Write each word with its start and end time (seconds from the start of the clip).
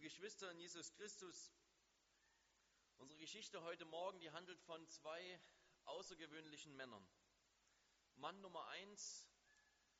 Liebe 0.00 0.14
Geschwister 0.14 0.50
in 0.50 0.58
Jesus 0.58 0.94
Christus, 0.94 1.52
unsere 2.96 3.20
Geschichte 3.20 3.60
heute 3.60 3.84
Morgen, 3.84 4.18
die 4.18 4.30
handelt 4.30 4.58
von 4.62 4.88
zwei 4.88 5.38
außergewöhnlichen 5.84 6.74
Männern. 6.74 7.06
Mann 8.14 8.40
Nummer 8.40 8.66
eins, 8.68 9.28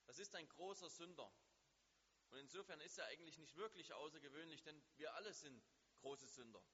das 0.07 0.19
ist 0.19 0.35
ein 0.35 0.49
großer 0.49 0.89
Sünder. 0.89 1.31
Und 2.31 2.39
insofern 2.39 2.81
ist 2.81 2.97
er 2.97 3.05
eigentlich 3.09 3.37
nicht 3.37 3.57
wirklich 3.57 3.93
außergewöhnlich, 3.93 4.63
denn 4.63 4.83
wir 4.97 5.13
alle 5.13 5.35
sind 5.35 5.63
große 5.99 6.29
Sünder. 6.29 6.65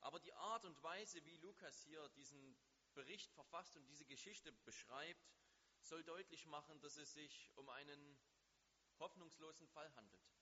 Aber 0.00 0.20
die 0.20 0.34
Art 0.34 0.66
und 0.66 0.82
Weise, 0.82 1.24
wie 1.24 1.38
Lukas 1.38 1.80
hier 1.84 2.06
diesen 2.10 2.58
Bericht 2.92 3.32
verfasst 3.32 3.78
und 3.78 3.86
diese 3.86 4.04
Geschichte 4.04 4.52
beschreibt, 4.66 5.32
soll 5.80 6.04
deutlich 6.04 6.44
machen, 6.44 6.78
dass 6.82 6.98
es 6.98 7.14
sich 7.14 7.50
um 7.54 7.70
einen 7.70 8.18
hoffnungslosen 8.98 9.66
Fall 9.68 9.90
handelt. 9.94 10.32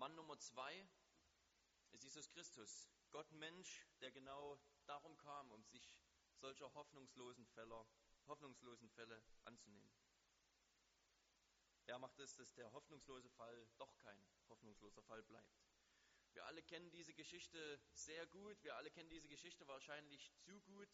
Mann 0.00 0.14
Nummer 0.14 0.38
zwei 0.38 0.88
ist 1.92 2.04
Jesus 2.04 2.26
Christus, 2.30 2.88
Gott 3.10 3.30
Mensch, 3.32 3.86
der 4.00 4.10
genau 4.10 4.58
darum 4.86 5.14
kam, 5.18 5.50
um 5.50 5.62
sich 5.66 6.00
solcher 6.36 6.72
hoffnungslosen 6.72 7.44
Fälle, 7.48 7.86
hoffnungslosen 8.26 8.88
Fälle 8.88 9.22
anzunehmen. 9.44 9.92
Er 11.84 11.98
macht 11.98 12.18
es, 12.18 12.34
dass 12.34 12.54
der 12.54 12.72
hoffnungslose 12.72 13.28
Fall 13.28 13.68
doch 13.76 13.94
kein 13.98 14.26
hoffnungsloser 14.48 15.02
Fall 15.02 15.22
bleibt. 15.22 15.60
Wir 16.32 16.46
alle 16.46 16.62
kennen 16.62 16.90
diese 16.90 17.12
Geschichte 17.12 17.78
sehr 17.92 18.26
gut, 18.28 18.56
wir 18.64 18.76
alle 18.76 18.90
kennen 18.90 19.10
diese 19.10 19.28
Geschichte 19.28 19.68
wahrscheinlich 19.68 20.32
zu 20.38 20.62
gut. 20.62 20.88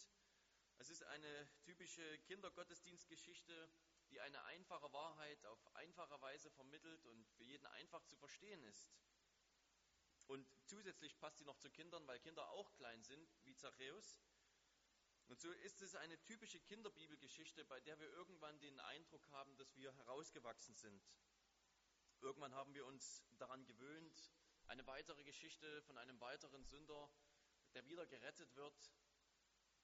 Es 0.79 0.91
ist 0.91 1.05
eine 1.05 1.49
typische 1.63 2.19
Kindergottesdienstgeschichte, 2.25 3.71
die 4.17 4.23
eine 4.23 4.43
einfache 4.45 4.91
Wahrheit 4.95 5.45
auf 5.45 5.77
einfache 5.77 6.19
Weise 6.23 6.51
vermittelt 6.51 7.05
und 7.05 7.29
für 7.33 7.45
jeden 7.45 7.67
einfach 7.67 8.03
zu 8.07 8.17
verstehen 8.17 8.63
ist. 8.63 8.91
Und 10.27 10.49
zusätzlich 10.65 11.19
passt 11.19 11.37
sie 11.37 11.45
noch 11.45 11.59
zu 11.59 11.71
Kindern, 11.71 12.07
weil 12.07 12.19
Kinder 12.21 12.49
auch 12.49 12.73
klein 12.77 13.03
sind, 13.03 13.29
wie 13.45 13.55
Zachäus. 13.55 14.19
Und 15.29 15.39
so 15.39 15.53
ist 15.53 15.83
es 15.83 15.95
eine 15.95 16.19
typische 16.25 16.59
Kinderbibelgeschichte, 16.61 17.67
bei 17.67 17.79
der 17.81 17.99
wir 18.01 18.09
irgendwann 18.09 18.59
den 18.59 18.81
Eindruck 18.81 19.29
haben, 19.33 19.55
dass 19.59 19.77
wir 19.77 19.95
herausgewachsen 19.97 20.75
sind. 20.75 21.05
Irgendwann 22.23 22.55
haben 22.55 22.73
wir 22.73 22.87
uns 22.87 23.23
daran 23.37 23.67
gewöhnt, 23.67 24.33
eine 24.69 24.87
weitere 24.87 25.25
Geschichte 25.25 25.83
von 25.83 25.99
einem 25.99 26.19
weiteren 26.21 26.65
Sünder, 26.65 27.11
der 27.75 27.87
wieder 27.87 28.07
gerettet 28.07 28.57
wird. 28.57 28.95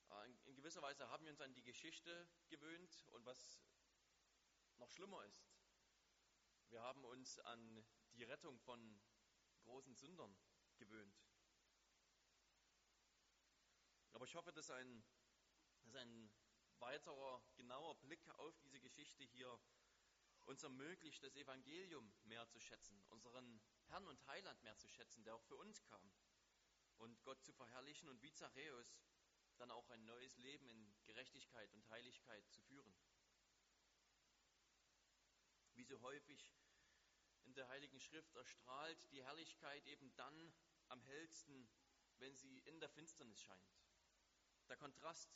Äh, 0.09 0.49
in 0.49 0.57
gewisser 0.57 0.81
Weise 0.81 1.07
haben 1.11 1.25
wir 1.25 1.33
uns 1.33 1.43
an 1.43 1.53
die 1.53 1.63
Geschichte 1.63 2.27
gewöhnt 2.49 3.05
und 3.11 3.27
was 3.27 3.61
noch 4.83 4.91
schlimmer 4.91 5.23
ist, 5.27 5.47
wir 6.71 6.83
haben 6.83 7.05
uns 7.05 7.39
an 7.39 7.85
die 8.15 8.25
Rettung 8.25 8.59
von 8.59 9.01
großen 9.63 9.95
Sündern 9.95 10.37
gewöhnt. 10.77 11.17
Aber 14.13 14.25
ich 14.25 14.35
hoffe, 14.35 14.53
dass 14.53 14.71
ein, 14.71 15.05
dass 15.85 15.95
ein 15.95 16.33
weiterer, 16.81 17.41
genauer 17.55 17.95
Blick 18.01 18.29
auf 18.31 18.59
diese 18.63 18.81
Geschichte 18.81 19.23
hier 19.23 19.57
uns 20.47 20.65
ermöglicht, 20.65 21.23
das 21.23 21.37
Evangelium 21.37 22.13
mehr 22.25 22.49
zu 22.49 22.59
schätzen, 22.59 23.01
unseren 23.11 23.63
Herrn 23.87 24.09
und 24.09 24.27
Heiland 24.27 24.61
mehr 24.65 24.77
zu 24.79 24.89
schätzen, 24.89 25.23
der 25.23 25.37
auch 25.37 25.45
für 25.45 25.57
uns 25.57 25.81
kam, 25.85 26.13
und 26.97 27.23
Gott 27.23 27.41
zu 27.45 27.53
verherrlichen 27.53 28.09
und 28.09 28.21
wie 28.21 28.33
Zachäus 28.33 28.99
dann 29.59 29.71
auch 29.71 29.89
ein 29.91 30.05
neues 30.07 30.37
Leben 30.39 30.69
in 30.69 30.93
Gerechtigkeit 31.05 31.73
und 31.73 31.89
Heiligkeit 31.89 32.51
zu 32.51 32.61
führen 32.63 32.93
wie 35.83 35.87
so 35.87 36.01
häufig 36.03 36.55
in 37.43 37.55
der 37.55 37.67
Heiligen 37.67 37.99
Schrift 37.99 38.37
erstrahlt 38.37 39.11
die 39.11 39.25
Herrlichkeit 39.25 39.85
eben 39.89 40.15
dann 40.15 40.55
am 40.87 41.03
hellsten, 41.03 41.69
wenn 42.19 42.37
sie 42.37 42.61
in 42.61 42.79
der 42.79 42.89
Finsternis 42.89 43.43
scheint. 43.43 43.75
Der 44.69 44.77
Kontrast 44.77 45.29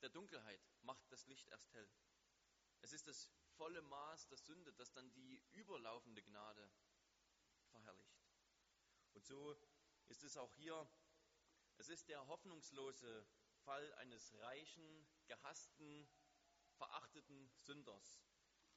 der 0.00 0.08
Dunkelheit 0.08 0.66
macht 0.80 1.12
das 1.12 1.26
Licht 1.26 1.48
erst 1.48 1.74
hell. 1.74 1.90
Es 2.80 2.94
ist 2.94 3.06
das 3.06 3.30
volle 3.58 3.82
Maß 3.82 4.28
der 4.28 4.38
Sünde, 4.38 4.72
das 4.72 4.94
dann 4.94 5.12
die 5.12 5.44
überlaufende 5.52 6.22
Gnade 6.22 6.70
verherrlicht. 7.68 8.24
Und 9.12 9.26
so 9.26 9.54
ist 10.08 10.24
es 10.24 10.38
auch 10.38 10.54
hier. 10.54 10.88
Es 11.76 11.90
ist 11.90 12.08
der 12.08 12.26
hoffnungslose 12.28 13.26
Fall 13.64 13.92
eines 13.96 14.32
reichen, 14.38 15.06
gehassten, 15.26 16.08
verachteten 16.78 17.50
Sünders, 17.56 18.22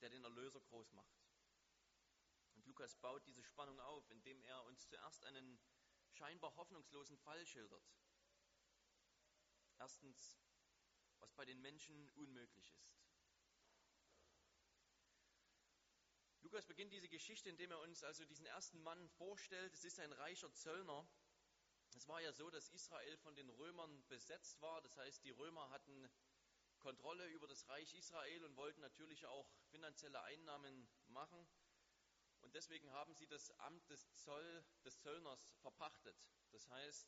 der 0.02 0.10
den 0.10 0.24
Erlöser 0.24 0.62
groß 0.62 0.92
macht. 0.94 1.20
Und 2.56 2.66
Lukas 2.66 2.96
baut 2.96 3.26
diese 3.26 3.44
Spannung 3.44 3.80
auf, 3.80 4.10
indem 4.10 4.42
er 4.44 4.64
uns 4.66 4.88
zuerst 4.88 5.24
einen 5.26 5.60
scheinbar 6.12 6.56
hoffnungslosen 6.56 7.18
Fall 7.18 7.46
schildert. 7.46 7.84
Erstens, 9.78 10.38
was 11.20 11.34
bei 11.34 11.46
den 11.46 11.62
Menschen 11.62 12.10
unmöglich 12.12 12.74
ist. 12.74 13.00
Lukas 16.42 16.66
beginnt 16.66 16.92
diese 16.94 17.10
Geschichte, 17.10 17.50
indem 17.50 17.72
er 17.72 17.80
uns 17.80 18.04
also 18.04 18.26
diesen 18.26 18.46
ersten 18.46 18.82
Mann 18.82 19.08
vorstellt. 19.10 19.74
Es 19.74 19.84
ist 19.84 20.00
ein 20.00 20.12
reicher 20.14 20.52
Zöllner. 20.54 21.08
Es 21.96 22.08
war 22.08 22.22
ja 22.22 22.34
so, 22.34 22.50
dass 22.50 22.70
Israel 22.70 23.18
von 23.18 23.36
den 23.36 23.50
Römern 23.50 24.04
besetzt 24.08 24.62
war. 24.62 24.82
Das 24.82 24.96
heißt, 24.98 25.24
die 25.24 25.32
Römer 25.32 25.70
hatten 25.70 26.10
Kontrolle 26.80 27.28
über 27.28 27.48
das 27.48 27.68
Reich 27.70 27.94
Israel 27.94 28.44
und 28.46 28.56
wollten 28.56 28.82
natürlich 28.82 29.26
auch 29.26 29.50
finanzielle 29.70 30.22
Einnahmen 30.24 30.90
machen. 31.08 31.48
Und 32.42 32.56
deswegen 32.56 32.92
haben 32.92 33.14
sie 33.14 33.28
das 33.28 33.52
Amt 33.60 33.90
des, 33.90 34.14
Zoll, 34.16 34.66
des 34.86 35.00
Zöllners 35.00 35.54
verpachtet. 35.62 36.18
Das 36.52 36.68
heißt, 36.70 37.08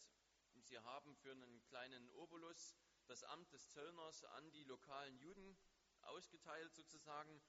sie 0.59 0.79
haben 0.79 1.15
für 1.15 1.31
einen 1.31 1.63
kleinen 1.63 2.09
Obolus 2.11 2.75
das 3.07 3.23
Amt 3.23 3.51
des 3.53 3.69
Zöllners 3.69 4.23
an 4.23 4.51
die 4.51 4.63
lokalen 4.63 5.17
Juden 5.17 5.57
ausgeteilt 6.01 6.73
sozusagen. 6.73 7.41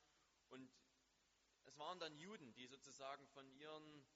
Und 0.48 0.72
es 1.64 1.76
waren 1.78 1.98
dann 1.98 2.16
Juden, 2.16 2.52
die 2.54 2.66
sozusagen 2.66 3.26
von 3.28 3.48
ihren 3.50 4.06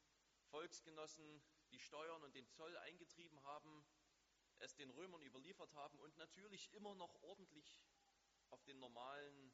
Volksgenossen 0.51 1.43
die 1.71 1.81
Steuern 1.81 2.23
und 2.23 2.35
den 2.35 2.49
Zoll 2.49 2.77
eingetrieben 2.79 3.43
haben, 3.45 3.85
es 4.59 4.75
den 4.75 4.91
Römern 4.91 5.23
überliefert 5.23 5.75
haben 5.75 5.99
und 5.99 6.17
natürlich 6.17 6.73
immer 6.73 6.95
noch 6.95 7.15
ordentlich 7.23 7.79
auf 8.57 8.65
den 8.65 8.79
normalen, 8.79 9.53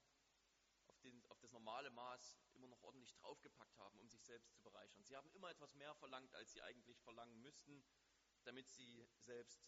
auf, 0.87 1.01
den, 1.01 1.25
auf 1.29 1.41
das 1.41 1.53
normale 1.53 1.91
Maß 1.91 2.39
immer 2.53 2.69
noch 2.69 2.81
ordentlich 2.83 3.13
draufgepackt 3.17 3.77
haben, 3.79 3.99
um 3.99 4.09
sich 4.09 4.23
selbst 4.23 4.53
zu 4.53 4.63
bereichern. 4.63 5.03
Sie 5.03 5.17
haben 5.17 5.29
immer 5.33 5.51
etwas 5.51 5.75
mehr 5.75 5.93
verlangt, 5.97 6.33
als 6.37 6.53
sie 6.53 6.63
eigentlich 6.63 7.01
verlangen 7.01 7.41
müssten, 7.41 7.85
damit 8.45 8.69
sie 8.69 9.05
selbst 9.17 9.61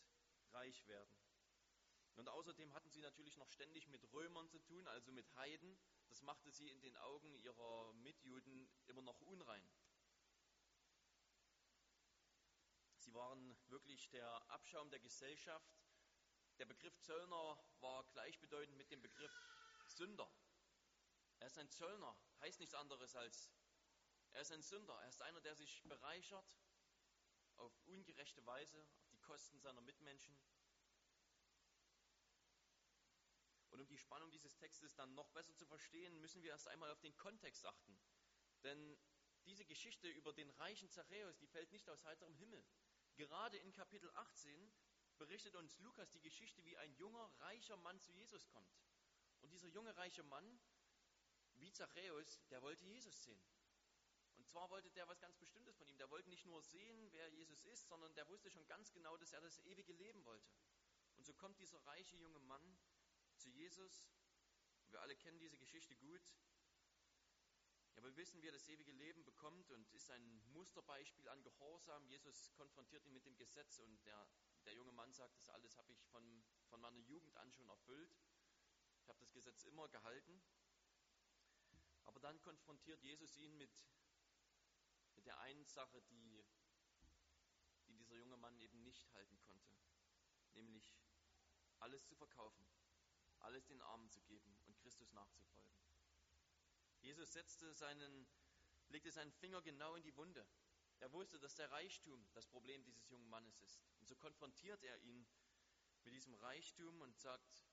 reich 0.52 0.86
werden. 0.86 1.18
Und 2.14 2.28
außerdem 2.28 2.72
hatten 2.74 2.90
sie 2.90 3.00
natürlich 3.00 3.36
noch 3.36 3.50
ständig 3.50 3.88
mit 3.88 4.04
Römern 4.12 4.48
zu 4.48 4.60
tun, 4.60 4.86
also 4.86 5.10
mit 5.10 5.34
Heiden. 5.34 5.76
Das 6.08 6.22
machte 6.22 6.52
sie 6.52 6.70
in 6.70 6.80
den 6.80 6.96
Augen 6.98 7.34
ihrer 7.34 7.92
Mitjuden 7.94 8.70
immer 8.86 9.02
noch 9.02 9.20
unrein. 9.22 9.68
Sie 12.98 13.12
waren 13.12 13.56
wirklich 13.66 14.08
der 14.10 14.48
Abschaum 14.48 14.90
der 14.90 15.00
Gesellschaft 15.00 15.83
der 16.58 16.66
Begriff 16.66 16.98
Zöllner 17.00 17.58
war 17.80 18.04
gleichbedeutend 18.12 18.76
mit 18.76 18.90
dem 18.90 19.02
Begriff 19.02 19.32
Sünder. 19.86 20.30
Er 21.40 21.46
ist 21.48 21.58
ein 21.58 21.70
Zöllner, 21.70 22.16
heißt 22.40 22.60
nichts 22.60 22.74
anderes 22.74 23.16
als, 23.16 23.50
er 24.34 24.40
ist 24.40 24.50
ein 24.50 24.62
Sünder. 24.62 24.94
Er 25.00 25.08
ist 25.08 25.22
einer, 25.22 25.40
der 25.40 25.54
sich 25.54 25.82
bereichert 25.84 26.56
auf 27.56 27.72
ungerechte 27.86 28.44
Weise, 28.44 28.84
auf 28.98 29.08
die 29.08 29.18
Kosten 29.18 29.60
seiner 29.60 29.80
Mitmenschen. 29.80 30.36
Und 33.70 33.80
um 33.80 33.86
die 33.86 33.98
Spannung 33.98 34.30
dieses 34.32 34.56
Textes 34.56 34.94
dann 34.94 35.14
noch 35.14 35.28
besser 35.30 35.54
zu 35.54 35.66
verstehen, 35.66 36.20
müssen 36.20 36.42
wir 36.42 36.50
erst 36.50 36.66
einmal 36.66 36.90
auf 36.90 37.00
den 37.00 37.16
Kontext 37.16 37.64
achten. 37.64 37.96
Denn 38.64 38.98
diese 39.44 39.64
Geschichte 39.64 40.08
über 40.08 40.32
den 40.32 40.50
reichen 40.50 40.90
Zachäus, 40.90 41.38
die 41.38 41.46
fällt 41.46 41.70
nicht 41.70 41.88
aus 41.88 42.04
heiterem 42.04 42.34
Himmel. 42.34 42.64
Gerade 43.16 43.58
in 43.58 43.72
Kapitel 43.72 44.10
18 44.14 44.72
berichtet 45.18 45.54
uns 45.56 45.78
Lukas 45.78 46.10
die 46.10 46.20
Geschichte, 46.20 46.64
wie 46.64 46.76
ein 46.76 46.94
junger, 46.94 47.30
reicher 47.40 47.76
Mann 47.76 48.00
zu 48.00 48.12
Jesus 48.12 48.48
kommt. 48.48 48.74
Und 49.40 49.50
dieser 49.50 49.68
junge, 49.68 49.96
reiche 49.96 50.22
Mann, 50.22 50.60
wie 51.54 51.72
Zachäus, 51.72 52.40
der 52.50 52.62
wollte 52.62 52.84
Jesus 52.84 53.22
sehen. 53.22 53.42
Und 54.36 54.46
zwar 54.46 54.68
wollte 54.70 54.90
der 54.90 55.06
was 55.08 55.20
ganz 55.20 55.36
Bestimmtes 55.36 55.76
von 55.76 55.86
ihm. 55.86 55.98
Der 55.98 56.10
wollte 56.10 56.28
nicht 56.28 56.44
nur 56.44 56.62
sehen, 56.62 57.12
wer 57.12 57.28
Jesus 57.28 57.62
ist, 57.64 57.88
sondern 57.88 58.14
der 58.14 58.28
wusste 58.28 58.50
schon 58.50 58.66
ganz 58.66 58.92
genau, 58.92 59.16
dass 59.16 59.32
er 59.32 59.40
das 59.40 59.58
ewige 59.60 59.92
Leben 59.92 60.24
wollte. 60.24 60.50
Und 61.16 61.24
so 61.24 61.34
kommt 61.34 61.58
dieser 61.60 61.78
reiche 61.86 62.16
junge 62.16 62.40
Mann 62.40 62.78
zu 63.36 63.50
Jesus. 63.50 64.10
Wir 64.88 65.00
alle 65.00 65.16
kennen 65.16 65.38
diese 65.38 65.58
Geschichte 65.58 65.96
gut. 65.96 66.22
Ja, 67.94 68.02
wir 68.02 68.16
wissen, 68.16 68.42
wie 68.42 68.48
er 68.48 68.52
das 68.52 68.66
ewige 68.68 68.92
Leben 68.92 69.24
bekommt 69.24 69.70
und 69.70 69.88
ist 69.92 70.10
ein 70.10 70.42
Musterbeispiel 70.52 71.28
an 71.28 71.42
Gehorsam. 71.42 72.04
Jesus 72.06 72.52
konfrontiert 72.54 73.04
ihn 73.04 73.12
mit 73.12 73.24
dem 73.24 73.36
Gesetz 73.36 73.78
und 73.78 74.04
der 74.04 74.26
der 74.64 74.74
junge 74.74 74.92
Mann 74.92 75.12
sagt, 75.12 75.36
das 75.38 75.48
alles 75.50 75.76
habe 75.78 75.92
ich 75.92 76.02
von, 76.06 76.44
von 76.68 76.80
meiner 76.80 77.00
Jugend 77.00 77.36
an 77.36 77.52
schon 77.52 77.68
erfüllt. 77.68 78.16
Ich 79.02 79.08
habe 79.08 79.18
das 79.18 79.32
Gesetz 79.32 79.64
immer 79.64 79.88
gehalten. 79.88 80.42
Aber 82.04 82.20
dann 82.20 82.40
konfrontiert 82.40 83.02
Jesus 83.02 83.36
ihn 83.36 83.56
mit, 83.56 83.70
mit 85.14 85.26
der 85.26 85.38
einen 85.40 85.64
Sache, 85.66 86.02
die, 86.02 86.44
die 87.86 87.94
dieser 87.94 88.16
junge 88.16 88.36
Mann 88.36 88.58
eben 88.58 88.82
nicht 88.82 89.12
halten 89.14 89.40
konnte, 89.40 89.74
nämlich 90.52 90.94
alles 91.80 92.06
zu 92.06 92.14
verkaufen, 92.14 92.66
alles 93.40 93.66
den 93.66 93.80
Armen 93.82 94.10
zu 94.10 94.22
geben 94.22 94.58
und 94.66 94.78
Christus 94.78 95.12
nachzufolgen. 95.12 95.80
Jesus 97.00 97.32
setzte 97.32 97.74
seinen, 97.74 98.26
legte 98.88 99.10
seinen 99.10 99.32
Finger 99.32 99.60
genau 99.60 99.94
in 99.94 100.02
die 100.02 100.16
Wunde. 100.16 100.46
Er 101.00 101.12
wusste, 101.12 101.38
dass 101.38 101.54
der 101.54 101.70
Reichtum 101.70 102.26
das 102.32 102.46
Problem 102.46 102.82
dieses 102.84 103.08
jungen 103.08 103.28
Mannes 103.28 103.58
ist. 103.60 103.82
Und 104.00 104.08
so 104.08 104.16
konfrontiert 104.16 104.82
er 104.82 104.98
ihn 105.00 105.26
mit 106.04 106.14
diesem 106.14 106.34
Reichtum 106.34 107.00
und 107.00 107.18
sagt, 107.18 107.66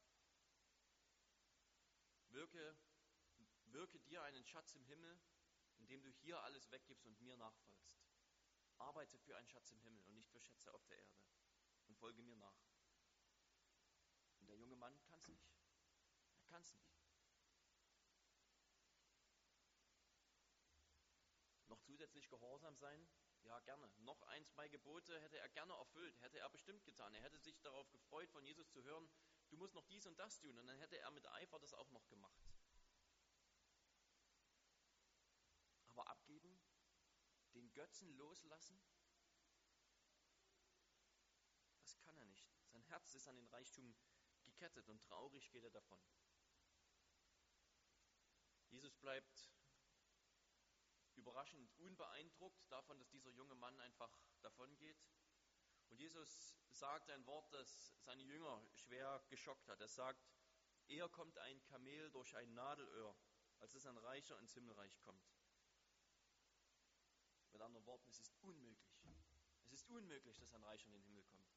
wirke, 2.29 2.77
wirke 3.65 3.99
dir 3.99 4.23
einen 4.23 4.45
Schatz 4.45 4.75
im 4.75 4.85
Himmel, 4.85 5.19
indem 5.77 6.03
du 6.03 6.09
hier 6.09 6.41
alles 6.43 6.69
weggibst 6.71 7.05
und 7.05 7.19
mir 7.21 7.37
nachfolgst. 7.37 8.01
Arbeite 8.77 9.17
für 9.19 9.37
einen 9.37 9.47
Schatz 9.47 9.71
im 9.71 9.81
Himmel 9.81 10.03
und 10.05 10.13
nicht 10.13 10.29
für 10.29 10.41
Schätze 10.41 10.73
auf 10.73 10.85
der 10.85 10.97
Erde 10.97 11.21
und 11.87 11.97
folge 11.97 12.21
mir 12.21 12.35
nach. 12.35 12.57
Und 14.39 14.47
der 14.47 14.57
junge 14.57 14.75
Mann 14.75 14.99
kann 15.03 15.19
es 15.19 15.27
nicht. 15.27 15.51
Er 16.35 16.43
kann 16.45 16.61
es 16.61 16.73
nicht. 16.73 17.00
Noch 21.81 21.87
zusätzlich 21.87 22.29
gehorsam 22.29 22.77
sein? 22.77 23.07
Ja, 23.43 23.59
gerne. 23.61 23.91
Noch 23.99 24.21
ein, 24.23 24.45
zwei 24.45 24.67
Gebote 24.67 25.19
hätte 25.19 25.39
er 25.39 25.49
gerne 25.49 25.73
erfüllt, 25.73 26.21
hätte 26.21 26.37
er 26.37 26.49
bestimmt 26.49 26.85
getan. 26.85 27.13
Er 27.15 27.21
hätte 27.21 27.39
sich 27.39 27.59
darauf 27.61 27.89
gefreut, 27.89 28.29
von 28.29 28.43
Jesus 28.43 28.69
zu 28.69 28.83
hören, 28.83 29.09
du 29.49 29.57
musst 29.57 29.73
noch 29.73 29.85
dies 29.87 30.05
und 30.05 30.17
das 30.19 30.39
tun. 30.39 30.57
Und 30.59 30.67
dann 30.67 30.77
hätte 30.77 30.99
er 30.99 31.09
mit 31.09 31.27
Eifer 31.27 31.57
das 31.59 31.73
auch 31.73 31.89
noch 31.89 32.07
gemacht. 32.07 32.39
Aber 35.87 36.07
abgeben, 36.07 36.59
den 37.55 37.73
Götzen 37.73 38.13
loslassen, 38.15 38.79
das 41.79 41.97
kann 41.97 42.15
er 42.15 42.25
nicht. 42.25 42.47
Sein 42.67 42.83
Herz 42.83 43.15
ist 43.15 43.27
an 43.27 43.37
den 43.37 43.47
Reichtum 43.47 43.95
gekettet 44.43 44.87
und 44.87 45.01
traurig 45.01 45.51
geht 45.51 45.63
er 45.63 45.71
davon. 45.71 45.99
Jesus 48.69 48.95
bleibt 48.97 49.51
überraschend 51.21 51.71
unbeeindruckt 51.77 52.71
davon, 52.71 52.97
dass 52.99 53.09
dieser 53.09 53.29
junge 53.31 53.55
Mann 53.55 53.79
einfach 53.79 54.11
davongeht. 54.41 54.97
Und 55.89 55.99
Jesus 55.99 56.55
sagt 56.71 57.09
ein 57.09 57.25
Wort, 57.27 57.53
das 57.53 57.93
seine 58.03 58.23
Jünger 58.23 58.61
schwer 58.73 59.23
geschockt 59.29 59.67
hat. 59.67 59.79
Er 59.79 59.87
sagt, 59.87 60.25
eher 60.87 61.07
kommt 61.09 61.37
ein 61.37 61.61
Kamel 61.63 62.09
durch 62.11 62.35
ein 62.35 62.53
Nadelöhr, 62.53 63.15
als 63.59 63.73
dass 63.73 63.85
ein 63.85 63.97
Reicher 63.97 64.39
ins 64.39 64.53
Himmelreich 64.53 64.99
kommt. 65.01 65.23
Mit 67.51 67.61
anderen 67.61 67.85
Worten, 67.85 68.09
es 68.09 68.19
ist 68.19 68.33
unmöglich. 68.41 68.99
Es 69.65 69.73
ist 69.73 69.87
unmöglich, 69.89 70.37
dass 70.39 70.53
ein 70.53 70.63
Reicher 70.63 70.87
in 70.87 70.93
den 70.93 71.03
Himmel 71.03 71.23
kommt. 71.23 71.47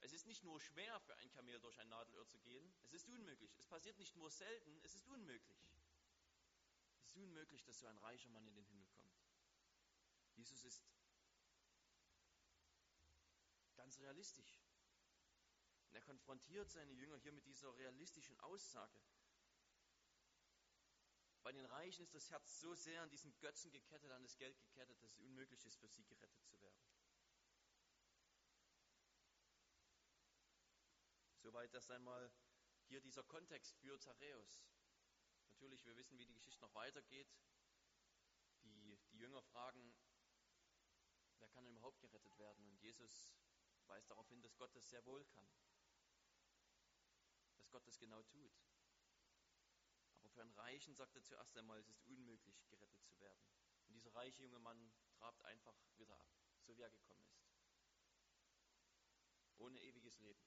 Es 0.00 0.12
ist 0.12 0.26
nicht 0.26 0.42
nur 0.42 0.60
schwer 0.60 0.98
für 1.00 1.16
ein 1.16 1.30
Kamel 1.30 1.58
durch 1.60 1.78
ein 1.78 1.88
Nadelöhr 1.88 2.26
zu 2.26 2.38
gehen, 2.40 2.72
es 2.82 2.92
ist 2.92 3.08
unmöglich. 3.08 3.54
Es 3.58 3.66
passiert 3.66 3.98
nicht 3.98 4.16
nur 4.16 4.30
selten, 4.30 4.78
es 4.82 4.94
ist 4.94 5.06
unmöglich. 5.06 5.58
Es 7.16 7.22
unmöglich, 7.22 7.64
dass 7.64 7.80
so 7.80 7.86
ein 7.86 7.96
reicher 7.98 8.28
Mann 8.28 8.46
in 8.46 8.54
den 8.54 8.66
Himmel 8.66 8.86
kommt. 8.88 9.16
Jesus 10.34 10.64
ist 10.64 10.84
ganz 13.74 13.98
realistisch. 14.00 14.60
Und 15.88 15.94
er 15.94 16.02
konfrontiert 16.02 16.68
seine 16.68 16.92
Jünger 16.92 17.16
hier 17.16 17.32
mit 17.32 17.46
dieser 17.46 17.74
realistischen 17.78 18.38
Aussage. 18.40 19.00
Bei 21.42 21.52
den 21.52 21.64
Reichen 21.64 22.02
ist 22.02 22.14
das 22.14 22.30
Herz 22.30 22.60
so 22.60 22.74
sehr 22.74 23.00
an 23.00 23.08
diesen 23.08 23.34
Götzen 23.38 23.70
gekettet, 23.70 24.10
an 24.10 24.22
das 24.22 24.36
Geld 24.36 24.58
gekettet, 24.58 25.00
dass 25.02 25.12
es 25.12 25.18
unmöglich 25.20 25.64
ist, 25.64 25.76
für 25.76 25.88
sie 25.88 26.04
gerettet 26.04 26.44
zu 26.44 26.60
werden. 26.60 26.84
Soweit 31.38 31.72
erst 31.72 31.90
einmal 31.92 32.30
hier 32.88 33.00
dieser 33.00 33.22
Kontext 33.22 33.74
für 33.76 33.98
Zachäus. 34.00 34.66
Natürlich, 35.56 35.86
wir 35.86 35.96
wissen, 35.96 36.18
wie 36.18 36.26
die 36.26 36.34
Geschichte 36.34 36.60
noch 36.60 36.74
weitergeht. 36.74 37.34
Die, 38.62 38.98
die 39.10 39.16
Jünger 39.16 39.40
fragen, 39.40 39.96
wer 41.38 41.48
kann 41.48 41.64
denn 41.64 41.76
überhaupt 41.76 41.98
gerettet 41.98 42.36
werden? 42.36 42.68
Und 42.68 42.78
Jesus 42.82 43.34
weist 43.86 44.10
darauf 44.10 44.28
hin, 44.28 44.42
dass 44.42 44.54
Gott 44.58 44.76
das 44.76 44.86
sehr 44.90 45.02
wohl 45.06 45.24
kann. 45.24 45.48
Dass 47.56 47.70
Gott 47.70 47.86
das 47.86 47.98
genau 47.98 48.22
tut. 48.24 48.52
Aber 50.18 50.28
für 50.28 50.42
einen 50.42 50.52
Reichen 50.52 50.94
sagt 50.94 51.16
er 51.16 51.22
zuerst 51.22 51.56
einmal, 51.56 51.78
es 51.78 51.88
ist 51.88 52.02
unmöglich, 52.02 52.68
gerettet 52.68 53.02
zu 53.02 53.18
werden. 53.18 53.48
Und 53.86 53.94
dieser 53.94 54.14
reiche 54.14 54.42
junge 54.42 54.58
Mann 54.58 54.92
trabt 55.14 55.40
einfach 55.40 55.74
wieder 55.96 56.20
ab, 56.20 56.28
so 56.60 56.76
wie 56.76 56.82
er 56.82 56.90
gekommen 56.90 57.24
ist. 57.30 57.48
Ohne 59.56 59.80
ewiges 59.80 60.18
Leben. 60.18 60.44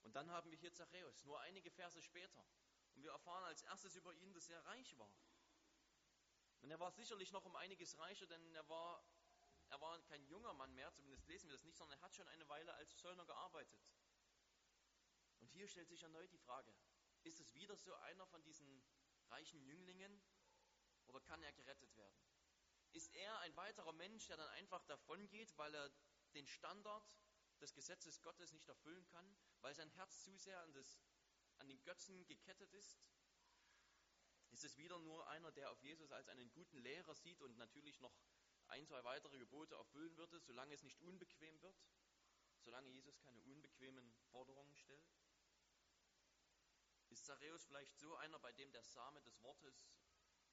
Und 0.00 0.16
dann 0.16 0.30
haben 0.30 0.50
wir 0.50 0.56
hier 0.56 0.72
Zachäus, 0.72 1.26
nur 1.26 1.38
einige 1.40 1.70
Verse 1.70 2.00
später. 2.00 2.42
Und 2.98 3.04
wir 3.04 3.12
erfahren 3.12 3.44
als 3.44 3.62
erstes 3.62 3.94
über 3.94 4.12
ihn, 4.12 4.32
dass 4.32 4.48
er 4.48 4.64
reich 4.66 4.98
war. 4.98 5.14
Und 6.62 6.70
er 6.72 6.80
war 6.80 6.90
sicherlich 6.90 7.30
noch 7.30 7.44
um 7.44 7.54
einiges 7.54 7.96
reicher, 7.96 8.26
denn 8.26 8.52
er 8.56 8.68
war, 8.68 9.04
er 9.68 9.80
war 9.80 10.02
kein 10.02 10.24
junger 10.24 10.52
Mann 10.54 10.74
mehr, 10.74 10.92
zumindest 10.92 11.24
lesen 11.28 11.48
wir 11.48 11.52
das 11.52 11.62
nicht, 11.62 11.76
sondern 11.76 11.96
er 11.96 12.02
hat 12.02 12.16
schon 12.16 12.26
eine 12.26 12.48
Weile 12.48 12.74
als 12.74 12.96
Zöllner 12.96 13.24
gearbeitet. 13.24 13.94
Und 15.38 15.46
hier 15.52 15.68
stellt 15.68 15.88
sich 15.88 16.02
erneut 16.02 16.32
die 16.32 16.38
Frage, 16.38 16.74
ist 17.22 17.38
es 17.38 17.54
wieder 17.54 17.76
so 17.76 17.94
einer 17.94 18.26
von 18.26 18.42
diesen 18.42 18.84
reichen 19.30 19.62
Jünglingen 19.62 20.20
oder 21.06 21.20
kann 21.20 21.40
er 21.44 21.52
gerettet 21.52 21.94
werden? 21.94 22.20
Ist 22.90 23.14
er 23.14 23.38
ein 23.42 23.54
weiterer 23.54 23.92
Mensch, 23.92 24.26
der 24.26 24.38
dann 24.38 24.48
einfach 24.48 24.82
davongeht, 24.86 25.56
weil 25.56 25.72
er 25.72 25.88
den 26.34 26.48
Standard 26.48 27.16
des 27.60 27.72
Gesetzes 27.74 28.20
Gottes 28.22 28.50
nicht 28.50 28.68
erfüllen 28.68 29.06
kann, 29.06 29.36
weil 29.60 29.72
sein 29.72 29.90
Herz 29.90 30.24
zu 30.24 30.36
sehr 30.36 30.60
an, 30.60 30.72
das, 30.72 30.98
an 31.58 31.68
den 31.68 31.82
Götzen 31.82 32.26
gekettet 32.26 32.72
ist? 32.72 32.98
Ist 34.50 34.64
es 34.64 34.76
wieder 34.78 34.98
nur 34.98 35.26
einer, 35.28 35.52
der 35.52 35.70
auf 35.70 35.82
Jesus 35.82 36.10
als 36.10 36.28
einen 36.28 36.50
guten 36.52 36.78
Lehrer 36.78 37.14
sieht 37.14 37.40
und 37.42 37.56
natürlich 37.58 38.00
noch 38.00 38.16
ein, 38.68 38.86
zwei 38.86 39.02
weitere 39.04 39.38
Gebote 39.38 39.74
erfüllen 39.74 40.16
würde, 40.16 40.40
solange 40.40 40.74
es 40.74 40.82
nicht 40.82 41.00
unbequem 41.00 41.60
wird? 41.62 41.76
Solange 42.60 42.88
Jesus 42.88 43.18
keine 43.20 43.42
unbequemen 43.42 44.14
Forderungen 44.30 44.74
stellt? 44.76 45.08
Ist 47.10 47.24
Zachäus 47.24 47.64
vielleicht 47.64 47.96
so 47.96 48.14
einer, 48.16 48.38
bei 48.38 48.52
dem 48.52 48.70
der 48.72 48.82
Same 48.82 49.20
des 49.22 49.40
Wortes 49.42 49.88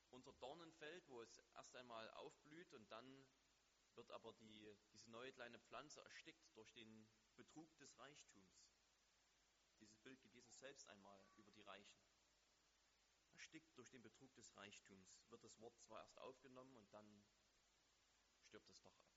unter 0.09 0.33
Dornen 0.33 0.71
fällt, 0.73 1.07
wo 1.09 1.21
es 1.21 1.41
erst 1.55 1.75
einmal 1.75 2.09
aufblüht 2.11 2.73
und 2.73 2.89
dann 2.91 3.25
wird 3.95 4.11
aber 4.11 4.33
die, 4.33 4.75
diese 4.91 5.09
neue 5.09 5.31
kleine 5.33 5.59
Pflanze 5.59 6.01
erstickt 6.01 6.55
durch 6.55 6.71
den 6.73 7.07
Betrug 7.35 7.75
des 7.77 7.97
Reichtums. 7.97 8.61
Dieses 9.79 9.97
Bild 9.99 10.21
gibt 10.21 10.33
Jesus 10.33 10.44
selbst 10.57 10.87
einmal 10.89 11.23
über 11.35 11.51
die 11.51 11.61
Reichen. 11.61 11.99
Erstickt 13.33 13.77
durch 13.77 13.89
den 13.89 14.01
Betrug 14.01 14.33
des 14.35 14.55
Reichtums 14.55 15.21
wird 15.29 15.43
das 15.43 15.59
Wort 15.59 15.77
zwar 15.81 16.01
erst 16.01 16.17
aufgenommen 16.19 16.75
und 16.77 16.91
dann 16.93 17.23
stirbt 18.41 18.69
es 18.69 18.81
doch 18.81 18.95
ab. 18.95 19.15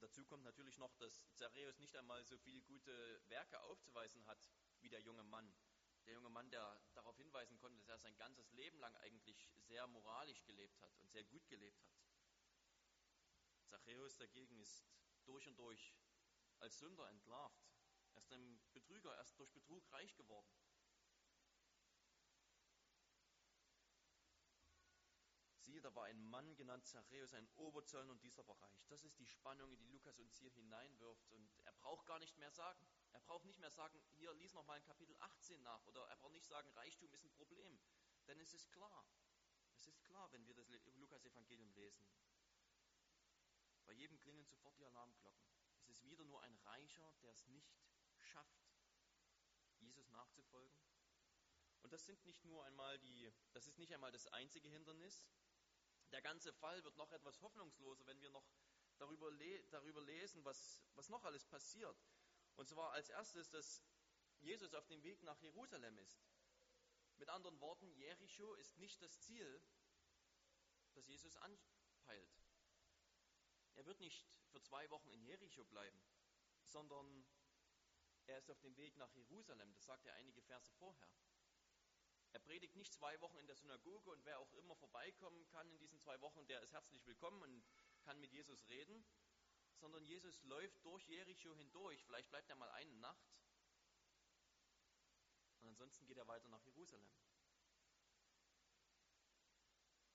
Dazu 0.00 0.24
kommt 0.24 0.44
natürlich 0.44 0.78
noch, 0.78 0.94
dass 0.96 1.34
Zareus 1.34 1.78
nicht 1.78 1.96
einmal 1.96 2.24
so 2.24 2.38
viele 2.38 2.62
gute 2.62 3.20
Werke 3.28 3.60
aufzuweisen 3.62 4.24
hat 4.26 4.48
wie 4.80 4.88
der 4.88 5.00
junge 5.00 5.24
Mann. 5.24 5.52
Der 6.06 6.14
junge 6.14 6.30
Mann, 6.30 6.50
der 6.50 6.80
darauf 6.94 7.16
hinweisen 7.16 7.58
konnte, 7.58 7.76
dass 7.78 7.88
er 7.88 7.98
sein 7.98 8.16
ganzes 8.16 8.52
Leben 8.52 8.78
lang 8.78 8.96
eigentlich 8.98 9.50
sehr 9.56 9.86
moralisch 9.88 10.44
gelebt 10.44 10.80
hat 10.80 10.96
und 10.98 11.10
sehr 11.10 11.24
gut 11.24 11.46
gelebt 11.48 11.82
hat. 11.84 11.98
Zachäus 13.66 14.16
dagegen 14.16 14.58
ist 14.60 14.86
durch 15.26 15.46
und 15.48 15.58
durch 15.58 15.94
als 16.60 16.78
Sünder 16.78 17.08
entlarvt. 17.08 17.77
Er 18.18 18.22
ist 18.22 18.32
ein 18.32 18.60
Betrüger, 18.72 19.14
er 19.14 19.22
ist 19.22 19.38
durch 19.38 19.52
Betrug 19.52 19.92
reich 19.92 20.12
geworden. 20.16 20.50
Siehe, 25.60 25.80
da 25.80 25.94
war 25.94 26.06
ein 26.06 26.20
Mann 26.24 26.56
genannt 26.56 26.84
Zachäus, 26.84 27.32
ein 27.34 27.48
Oberzöllner 27.54 28.10
und 28.10 28.24
dieser 28.24 28.44
war 28.48 28.60
reich. 28.60 28.84
Das 28.88 29.04
ist 29.04 29.20
die 29.20 29.26
Spannung, 29.26 29.72
in 29.72 29.78
die 29.78 29.86
Lukas 29.86 30.18
uns 30.18 30.36
hier 30.36 30.50
hineinwirft. 30.50 31.28
Und 31.28 31.48
er 31.64 31.72
braucht 31.74 32.06
gar 32.06 32.18
nicht 32.18 32.36
mehr 32.38 32.50
sagen. 32.50 32.84
Er 33.12 33.20
braucht 33.20 33.44
nicht 33.44 33.60
mehr 33.60 33.70
sagen, 33.70 34.02
hier 34.16 34.34
lies 34.34 34.52
noch 34.52 34.64
mal 34.64 34.78
in 34.78 34.84
Kapitel 34.84 35.14
18 35.20 35.62
nach. 35.62 35.84
Oder 35.84 36.04
er 36.08 36.16
braucht 36.16 36.32
nicht 36.32 36.48
sagen, 36.48 36.68
Reichtum 36.70 37.12
ist 37.14 37.24
ein 37.24 37.30
Problem. 37.34 37.78
Denn 38.26 38.40
es 38.40 38.52
ist 38.52 38.72
klar. 38.72 39.06
Es 39.76 39.86
ist 39.86 40.02
klar, 40.02 40.32
wenn 40.32 40.44
wir 40.44 40.54
das 40.54 40.68
Lukas-Evangelium 40.96 41.70
lesen. 41.70 42.04
Bei 43.84 43.92
jedem 43.92 44.18
klingen 44.18 44.44
sofort 44.44 44.76
die 44.76 44.84
Alarmglocken. 44.86 45.46
Es 45.78 45.88
ist 45.90 46.02
wieder 46.08 46.24
nur 46.24 46.42
ein 46.42 46.56
Reicher, 46.56 47.14
der 47.22 47.30
es 47.30 47.46
nicht 47.46 47.78
schafft, 48.28 48.62
Jesus 49.78 50.08
nachzufolgen. 50.10 50.78
Und 51.82 51.92
das 51.92 52.04
sind 52.06 52.24
nicht 52.24 52.44
nur 52.44 52.64
einmal 52.64 52.98
die, 52.98 53.32
das 53.52 53.66
ist 53.66 53.78
nicht 53.78 53.92
einmal 53.92 54.12
das 54.12 54.26
einzige 54.28 54.68
Hindernis. 54.68 55.24
Der 56.10 56.22
ganze 56.22 56.52
Fall 56.52 56.82
wird 56.84 56.96
noch 56.96 57.10
etwas 57.12 57.40
hoffnungsloser, 57.40 58.06
wenn 58.06 58.20
wir 58.20 58.30
noch 58.30 58.46
darüber, 58.98 59.30
le 59.30 59.62
darüber 59.70 60.02
lesen, 60.02 60.44
was, 60.44 60.82
was 60.94 61.08
noch 61.08 61.24
alles 61.24 61.44
passiert. 61.44 61.96
Und 62.56 62.68
zwar 62.68 62.92
als 62.92 63.08
erstes, 63.08 63.48
dass 63.50 63.82
Jesus 64.40 64.74
auf 64.74 64.86
dem 64.86 65.02
Weg 65.02 65.22
nach 65.22 65.40
Jerusalem 65.40 65.96
ist. 65.98 66.20
Mit 67.16 67.28
anderen 67.28 67.60
Worten, 67.60 67.90
Jericho 67.92 68.54
ist 68.54 68.78
nicht 68.78 69.00
das 69.02 69.20
Ziel, 69.20 69.62
das 70.94 71.06
Jesus 71.08 71.36
anpeilt. 71.36 72.38
Er 73.74 73.86
wird 73.86 74.00
nicht 74.00 74.26
für 74.48 74.60
zwei 74.60 74.88
Wochen 74.90 75.10
in 75.10 75.22
Jericho 75.22 75.64
bleiben, 75.64 76.00
sondern 76.64 77.24
er 78.28 78.38
ist 78.38 78.50
auf 78.50 78.60
dem 78.60 78.76
Weg 78.76 78.96
nach 78.96 79.12
Jerusalem. 79.14 79.72
Das 79.72 79.84
sagt 79.84 80.06
er 80.06 80.14
einige 80.14 80.42
Verse 80.42 80.70
vorher. 80.78 81.08
Er 82.32 82.40
predigt 82.40 82.76
nicht 82.76 82.92
zwei 82.92 83.18
Wochen 83.20 83.38
in 83.38 83.46
der 83.46 83.56
Synagoge 83.56 84.10
und 84.10 84.24
wer 84.24 84.38
auch 84.38 84.52
immer 84.52 84.76
vorbeikommen 84.76 85.46
kann 85.46 85.70
in 85.70 85.78
diesen 85.78 85.98
zwei 85.98 86.20
Wochen, 86.20 86.46
der 86.46 86.62
ist 86.62 86.72
herzlich 86.72 87.04
willkommen 87.06 87.42
und 87.42 87.64
kann 88.02 88.20
mit 88.20 88.32
Jesus 88.32 88.68
reden, 88.68 89.04
sondern 89.76 90.04
Jesus 90.04 90.42
läuft 90.42 90.84
durch 90.84 91.08
Jericho 91.08 91.54
hindurch. 91.54 92.04
Vielleicht 92.04 92.28
bleibt 92.28 92.50
er 92.50 92.56
mal 92.56 92.70
eine 92.72 92.94
Nacht 92.96 93.32
und 95.60 95.68
ansonsten 95.68 96.06
geht 96.06 96.18
er 96.18 96.28
weiter 96.28 96.48
nach 96.48 96.62
Jerusalem. 96.64 97.10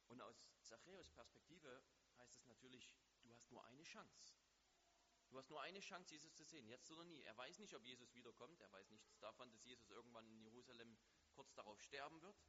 Und 0.08 0.22
aus 0.22 0.48
Zachäus 0.62 1.10
Perspektive 1.10 1.84
heißt 2.20 2.38
es 2.38 2.46
natürlich, 2.46 2.96
du 3.24 3.34
hast 3.34 3.50
nur 3.50 3.64
eine 3.66 3.84
Chance. 3.84 4.36
Du 5.34 5.40
hast 5.40 5.50
nur 5.50 5.64
eine 5.64 5.80
Chance, 5.80 6.12
Jesus 6.12 6.36
zu 6.36 6.44
sehen, 6.46 6.68
jetzt 6.68 6.92
oder 6.92 7.04
nie. 7.06 7.20
Er 7.24 7.36
weiß 7.36 7.58
nicht, 7.58 7.74
ob 7.74 7.84
Jesus 7.84 8.14
wiederkommt. 8.14 8.62
Er 8.62 8.72
weiß 8.72 8.92
nichts 8.92 9.18
davon, 9.18 9.50
dass 9.50 9.64
Jesus 9.64 9.90
irgendwann 9.90 10.28
in 10.28 10.40
Jerusalem 10.40 10.96
kurz 11.32 11.52
darauf 11.56 11.82
sterben 11.82 12.22
wird. 12.22 12.40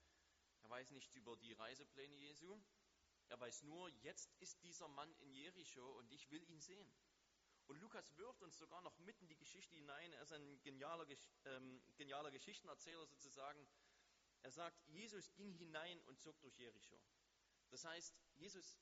Er 0.60 0.68
weiß 0.68 0.90
nichts 0.90 1.14
über 1.14 1.34
die 1.38 1.54
Reisepläne 1.54 2.14
Jesu. 2.14 2.60
Er 3.28 3.40
weiß 3.40 3.62
nur, 3.62 3.88
jetzt 4.02 4.34
ist 4.40 4.62
dieser 4.62 4.86
Mann 4.88 5.10
in 5.20 5.32
Jericho 5.32 5.96
und 5.96 6.12
ich 6.12 6.30
will 6.30 6.44
ihn 6.50 6.60
sehen. 6.60 6.92
Und 7.68 7.78
Lukas 7.78 8.14
wirft 8.18 8.42
uns 8.42 8.58
sogar 8.58 8.82
noch 8.82 8.98
mitten 8.98 9.28
die 9.28 9.38
Geschichte 9.38 9.74
hinein. 9.76 10.12
Er 10.12 10.20
ist 10.20 10.32
ein 10.34 10.60
genialer, 10.60 11.06
ähm, 11.46 11.82
genialer 11.96 12.30
Geschichtenerzähler 12.32 13.06
sozusagen. 13.06 13.66
Er 14.42 14.50
sagt, 14.50 14.86
Jesus 14.88 15.32
ging 15.36 15.54
hinein 15.54 16.02
und 16.02 16.20
zog 16.20 16.38
durch 16.42 16.58
Jericho. 16.58 17.00
Das 17.70 17.86
heißt, 17.86 18.14
Jesus 18.34 18.78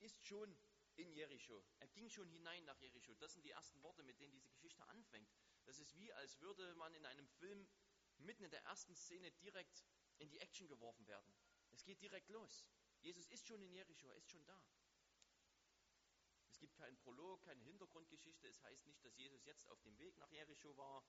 ist 0.00 0.22
schon 0.26 0.54
in 1.00 1.12
Jericho. 1.12 1.64
Er 1.78 1.88
ging 1.88 2.08
schon 2.08 2.28
hinein 2.28 2.64
nach 2.64 2.78
Jericho. 2.80 3.14
Das 3.14 3.32
sind 3.32 3.44
die 3.44 3.50
ersten 3.50 3.82
Worte, 3.82 4.02
mit 4.02 4.20
denen 4.20 4.32
diese 4.32 4.48
Geschichte 4.50 4.84
anfängt. 4.86 5.30
Das 5.64 5.78
ist 5.78 5.94
wie, 5.96 6.12
als 6.12 6.40
würde 6.40 6.74
man 6.74 6.94
in 6.94 7.06
einem 7.06 7.28
Film 7.28 7.66
mitten 8.18 8.44
in 8.44 8.50
der 8.50 8.64
ersten 8.64 8.94
Szene 8.94 9.30
direkt 9.32 9.84
in 10.18 10.28
die 10.30 10.38
Action 10.38 10.68
geworfen 10.68 11.06
werden. 11.06 11.34
Es 11.72 11.84
geht 11.84 12.00
direkt 12.02 12.28
los. 12.28 12.66
Jesus 13.00 13.26
ist 13.28 13.46
schon 13.46 13.62
in 13.62 13.72
Jericho, 13.72 14.08
er 14.08 14.16
ist 14.16 14.30
schon 14.30 14.44
da. 14.44 14.62
Es 16.48 16.58
gibt 16.58 16.76
keinen 16.76 16.98
Prolog, 16.98 17.42
keine 17.42 17.62
Hintergrundgeschichte. 17.62 18.48
Es 18.48 18.62
heißt 18.62 18.86
nicht, 18.86 19.02
dass 19.04 19.16
Jesus 19.16 19.44
jetzt 19.44 19.66
auf 19.68 19.80
dem 19.82 19.98
Weg 19.98 20.16
nach 20.18 20.30
Jericho 20.30 20.76
war, 20.76 21.02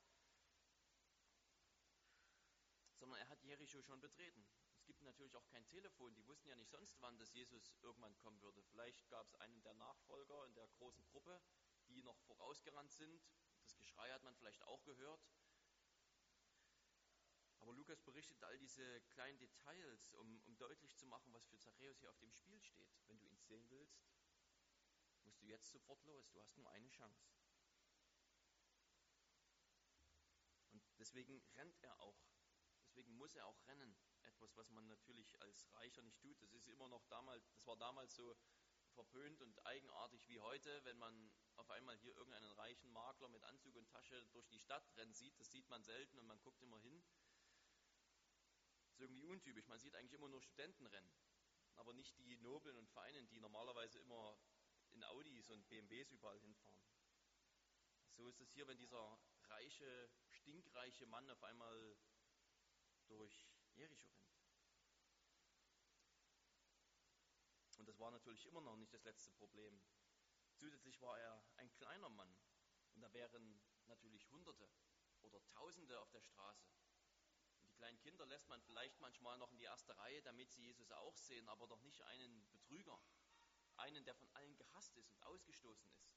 sondern 2.95 3.19
er 3.19 3.27
hat 3.29 3.43
Jericho 3.43 3.81
schon 3.81 3.99
betreten. 3.99 4.45
Es 4.75 4.85
gibt 4.85 5.01
natürlich 5.01 5.35
auch 5.35 5.47
kein 5.47 5.67
Telefon. 5.67 6.13
Die 6.15 6.25
wussten 6.27 6.47
ja 6.47 6.55
nicht 6.55 6.69
sonst 6.69 7.01
wann, 7.01 7.17
dass 7.17 7.33
Jesus 7.33 7.75
irgendwann 7.81 8.17
kommen 8.19 8.41
würde. 8.41 8.61
Vielleicht 8.63 9.09
gab 9.09 9.27
es 9.27 9.35
einen 9.35 9.61
der 9.63 9.73
Nachfolger 9.73 10.45
in 10.45 10.53
der 10.53 10.67
großen 10.69 11.03
Gruppe, 11.05 11.41
vorausgerannt 12.51 12.91
sind. 12.91 13.23
Das 13.63 13.77
Geschrei 13.77 14.11
hat 14.11 14.23
man 14.23 14.35
vielleicht 14.35 14.61
auch 14.63 14.83
gehört. 14.83 15.25
Aber 17.59 17.71
Lukas 17.71 18.01
berichtet 18.01 18.43
all 18.43 18.57
diese 18.57 19.01
kleinen 19.01 19.39
Details, 19.39 20.13
um, 20.15 20.41
um 20.43 20.57
deutlich 20.57 20.93
zu 20.97 21.05
machen, 21.05 21.31
was 21.31 21.45
für 21.45 21.57
Zachäus 21.59 21.99
hier 21.99 22.09
auf 22.09 22.19
dem 22.19 22.33
Spiel 22.33 22.61
steht. 22.61 22.89
Wenn 23.07 23.19
du 23.19 23.27
ihn 23.27 23.39
sehen 23.39 23.69
willst, 23.69 24.03
musst 25.23 25.41
du 25.41 25.45
jetzt 25.45 25.71
sofort 25.71 26.03
los. 26.03 26.29
Du 26.31 26.41
hast 26.41 26.57
nur 26.57 26.69
eine 26.71 26.89
Chance. 26.89 27.31
Und 30.71 30.83
deswegen 30.99 31.41
rennt 31.55 31.77
er 31.83 31.97
auch. 32.01 32.19
Deswegen 32.83 33.15
muss 33.15 33.35
er 33.35 33.45
auch 33.45 33.65
rennen. 33.67 33.95
Etwas, 34.23 34.57
was 34.57 34.69
man 34.71 34.87
natürlich 34.87 35.39
als 35.41 35.73
Reicher 35.75 36.01
nicht 36.01 36.19
tut. 36.19 36.41
Das 36.41 36.51
ist 36.51 36.67
immer 36.67 36.89
noch 36.89 37.05
damals, 37.05 37.49
das 37.51 37.65
war 37.65 37.77
damals 37.77 38.13
so 38.13 38.35
verpönt 38.91 39.41
und 39.41 39.65
eigenartig 39.65 40.27
wie 40.27 40.39
heute, 40.39 40.83
wenn 40.85 40.97
man 40.97 41.31
auf 41.57 41.69
einmal 41.69 41.97
hier 41.97 42.15
irgendeinen 42.15 42.51
reichen 42.53 42.91
Makler 42.91 43.29
mit 43.29 43.43
Anzug 43.43 43.75
und 43.75 43.89
Tasche 43.89 44.25
durch 44.33 44.47
die 44.47 44.59
Stadt 44.59 44.85
rennen 44.97 45.13
sieht. 45.13 45.39
Das 45.39 45.51
sieht 45.51 45.67
man 45.69 45.83
selten 45.83 46.17
und 46.19 46.27
man 46.27 46.39
guckt 46.41 46.61
immer 46.61 46.79
hin 46.79 47.03
irgendwie 49.01 49.25
untypisch. 49.25 49.67
Man 49.67 49.79
sieht 49.79 49.95
eigentlich 49.95 50.13
immer 50.13 50.29
nur 50.29 50.41
Studenten 50.41 50.85
rennen, 50.85 51.11
aber 51.75 51.93
nicht 51.93 52.17
die 52.19 52.37
Nobeln 52.37 52.77
und 52.77 52.89
Feinen, 52.89 53.27
die 53.27 53.39
normalerweise 53.39 53.99
immer 53.99 54.37
in 54.91 55.03
Audis 55.03 55.49
und 55.49 55.67
BMWs 55.67 56.11
überall 56.11 56.39
hinfahren. 56.39 56.85
So 58.13 58.27
ist 58.27 58.39
es 58.39 58.51
hier, 58.51 58.67
wenn 58.67 58.77
dieser 58.77 59.19
reiche, 59.43 60.09
stinkreiche 60.29 61.05
Mann 61.07 61.29
auf 61.29 61.43
einmal 61.43 61.97
durch 63.07 63.49
Jericho 63.73 64.09
rennt. 64.11 64.37
Und 67.79 67.87
das 67.87 67.90
war 68.01 68.11
natürlich 68.11 68.45
immer 68.45 68.61
noch 68.61 68.75
nicht 68.75 68.93
das 68.93 69.05
letzte 69.05 69.31
Problem. 69.31 69.81
Zusätzlich 70.57 70.99
war 71.01 71.17
er 71.17 71.41
ein 71.55 71.71
kleiner 71.71 72.09
Mann 72.09 72.35
und 72.93 73.01
da 73.01 73.13
wären 73.13 73.61
natürlich 73.85 74.29
Hunderte 74.31 74.69
oder 75.21 75.41
Tausende 75.45 75.99
auf 76.01 76.11
der 76.11 76.21
Straße 76.21 76.67
kleinen 77.81 77.99
Kinder 77.99 78.27
lässt 78.27 78.47
man 78.47 78.61
vielleicht 78.61 78.99
manchmal 78.99 79.39
noch 79.39 79.51
in 79.51 79.57
die 79.57 79.63
erste 79.63 79.97
Reihe, 79.97 80.21
damit 80.21 80.51
sie 80.51 80.61
Jesus 80.61 80.91
auch 80.91 81.17
sehen, 81.17 81.49
aber 81.49 81.65
doch 81.65 81.81
nicht 81.81 81.99
einen 82.03 82.47
Betrüger, 82.51 83.01
einen, 83.77 84.05
der 84.05 84.13
von 84.13 84.29
allen 84.35 84.55
gehasst 84.55 84.95
ist 84.97 85.09
und 85.09 85.23
ausgestoßen 85.23 85.89
ist. 85.89 86.13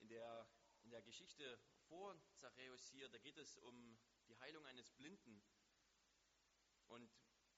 In 0.00 0.08
der, 0.08 0.48
in 0.82 0.90
der 0.90 1.02
Geschichte 1.02 1.60
vor 1.86 2.20
Zachäus 2.34 2.88
hier, 2.88 3.08
da 3.08 3.18
geht 3.18 3.38
es 3.38 3.56
um 3.58 3.96
die 4.34 4.40
Heilung 4.40 4.64
eines 4.66 4.90
Blinden. 4.90 5.42
Und 6.88 7.10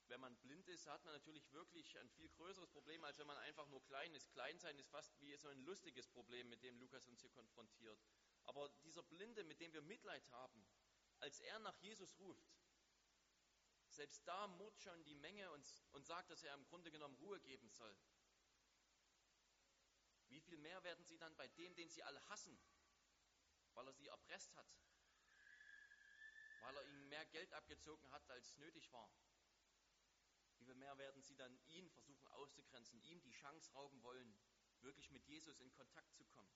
wenn 0.08 0.20
man 0.20 0.36
blind 0.36 0.68
ist, 0.68 0.86
hat 0.86 1.04
man 1.04 1.14
natürlich 1.14 1.52
wirklich 1.52 1.98
ein 1.98 2.08
viel 2.10 2.28
größeres 2.30 2.70
Problem, 2.70 3.02
als 3.04 3.18
wenn 3.18 3.26
man 3.26 3.38
einfach 3.38 3.66
nur 3.68 3.82
klein 3.84 4.14
ist. 4.14 4.30
Kleinsein 4.30 4.78
ist 4.78 4.88
fast 4.90 5.18
wie 5.20 5.36
so 5.36 5.48
ein 5.48 5.60
lustiges 5.64 6.08
Problem, 6.08 6.48
mit 6.48 6.62
dem 6.62 6.78
Lukas 6.78 7.06
uns 7.08 7.20
hier 7.20 7.30
konfrontiert. 7.30 7.98
Aber 8.44 8.68
dieser 8.84 9.02
Blinde, 9.02 9.42
mit 9.44 9.60
dem 9.60 9.72
wir 9.72 9.82
Mitleid 9.82 10.28
haben, 10.30 10.66
als 11.18 11.40
er 11.40 11.58
nach 11.60 11.76
Jesus 11.78 12.16
ruft, 12.18 12.46
selbst 13.88 14.26
da 14.28 14.46
murrt 14.46 14.78
schon 14.78 15.02
die 15.04 15.14
Menge 15.14 15.50
und, 15.52 15.66
und 15.92 16.06
sagt, 16.06 16.30
dass 16.30 16.42
er 16.44 16.54
im 16.54 16.64
Grunde 16.66 16.90
genommen 16.90 17.16
Ruhe 17.16 17.40
geben 17.40 17.70
soll. 17.70 17.96
Wie 20.28 20.40
viel 20.40 20.58
mehr 20.58 20.82
werden 20.84 21.04
sie 21.04 21.18
dann 21.18 21.34
bei 21.36 21.48
dem, 21.48 21.74
den 21.74 21.88
sie 21.88 22.02
alle 22.02 22.22
hassen, 22.28 22.58
weil 23.74 23.86
er 23.86 23.94
sie 23.94 24.06
erpresst 24.08 24.54
hat, 24.54 24.66
weil 26.66 26.76
er 26.78 26.84
ihnen 26.84 27.08
mehr 27.08 27.24
Geld 27.26 27.52
abgezogen 27.52 28.10
hat, 28.10 28.28
als 28.28 28.56
nötig 28.56 28.90
war? 28.90 29.08
Wie 30.58 30.64
viel 30.64 30.74
mehr 30.74 30.98
werden 30.98 31.22
sie 31.22 31.36
dann 31.36 31.56
ihn 31.68 31.88
versuchen 31.90 32.26
auszugrenzen, 32.26 33.00
ihm 33.02 33.22
die 33.22 33.30
Chance 33.30 33.72
rauben 33.72 34.02
wollen, 34.02 34.36
wirklich 34.80 35.12
mit 35.12 35.24
Jesus 35.26 35.60
in 35.60 35.70
Kontakt 35.70 36.12
zu 36.16 36.24
kommen? 36.24 36.50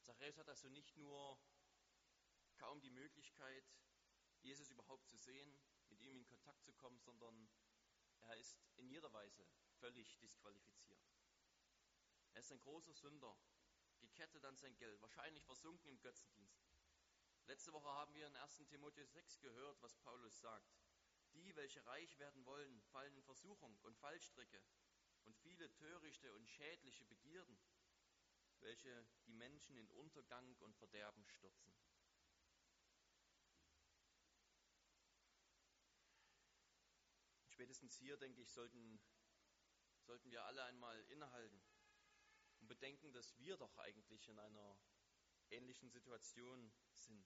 Zachäus 0.00 0.38
hat 0.38 0.48
also 0.48 0.70
nicht 0.70 0.96
nur 0.96 1.38
kaum 2.56 2.80
die 2.80 2.90
Möglichkeit, 2.90 3.64
Jesus 4.40 4.70
überhaupt 4.70 5.06
zu 5.06 5.18
sehen, 5.18 5.60
mit 5.90 6.00
ihm 6.00 6.16
in 6.16 6.24
Kontakt 6.24 6.64
zu 6.64 6.72
kommen, 6.72 6.98
sondern 7.00 7.50
er 8.26 8.36
ist 8.36 8.58
in 8.76 8.88
jeder 8.88 9.12
Weise 9.12 9.46
völlig 9.78 10.18
disqualifiziert. 10.18 11.04
Er 12.32 12.40
ist 12.40 12.52
ein 12.52 12.60
großer 12.60 12.94
Sünder, 12.94 13.36
gekettet 14.00 14.44
an 14.44 14.56
sein 14.56 14.76
Geld, 14.76 15.00
wahrscheinlich 15.00 15.44
versunken 15.44 15.88
im 15.88 16.00
Götzendienst. 16.00 16.64
Letzte 17.46 17.72
Woche 17.72 17.88
haben 17.88 18.14
wir 18.14 18.26
in 18.26 18.36
1. 18.36 18.56
Timotheus 18.68 19.12
6 19.12 19.40
gehört, 19.40 19.80
was 19.82 19.94
Paulus 19.96 20.40
sagt. 20.40 20.74
Die, 21.34 21.54
welche 21.56 21.84
reich 21.86 22.18
werden 22.18 22.44
wollen, 22.46 22.80
fallen 22.92 23.16
in 23.16 23.22
Versuchung 23.22 23.76
und 23.82 23.96
Fallstricke 23.98 24.62
und 25.24 25.36
viele 25.36 25.70
törichte 25.74 26.32
und 26.34 26.48
schädliche 26.48 27.04
Begierden, 27.04 27.58
welche 28.60 29.06
die 29.26 29.32
Menschen 29.32 29.76
in 29.76 29.90
Untergang 29.90 30.54
und 30.60 30.76
Verderben 30.76 31.24
stürzen. 31.26 31.74
Spätestens 37.54 37.94
hier, 37.94 38.16
denke 38.16 38.42
ich, 38.42 38.50
sollten, 38.50 39.00
sollten 40.02 40.28
wir 40.32 40.44
alle 40.44 40.64
einmal 40.64 41.00
innehalten 41.04 41.62
und 42.58 42.66
bedenken, 42.66 43.12
dass 43.12 43.38
wir 43.38 43.56
doch 43.56 43.78
eigentlich 43.78 44.28
in 44.28 44.40
einer 44.40 44.76
ähnlichen 45.50 45.88
Situation 45.88 46.72
sind. 46.94 47.24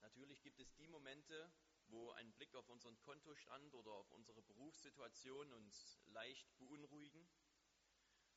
Natürlich 0.00 0.40
gibt 0.40 0.60
es 0.60 0.74
die 0.76 0.88
Momente, 0.88 1.52
wo 1.88 2.10
ein 2.12 2.32
Blick 2.32 2.54
auf 2.54 2.70
unseren 2.70 2.98
Kontostand 3.00 3.74
oder 3.74 3.92
auf 3.92 4.10
unsere 4.10 4.40
Berufssituation 4.40 5.52
uns 5.52 6.00
leicht 6.06 6.56
beunruhigen. 6.56 7.28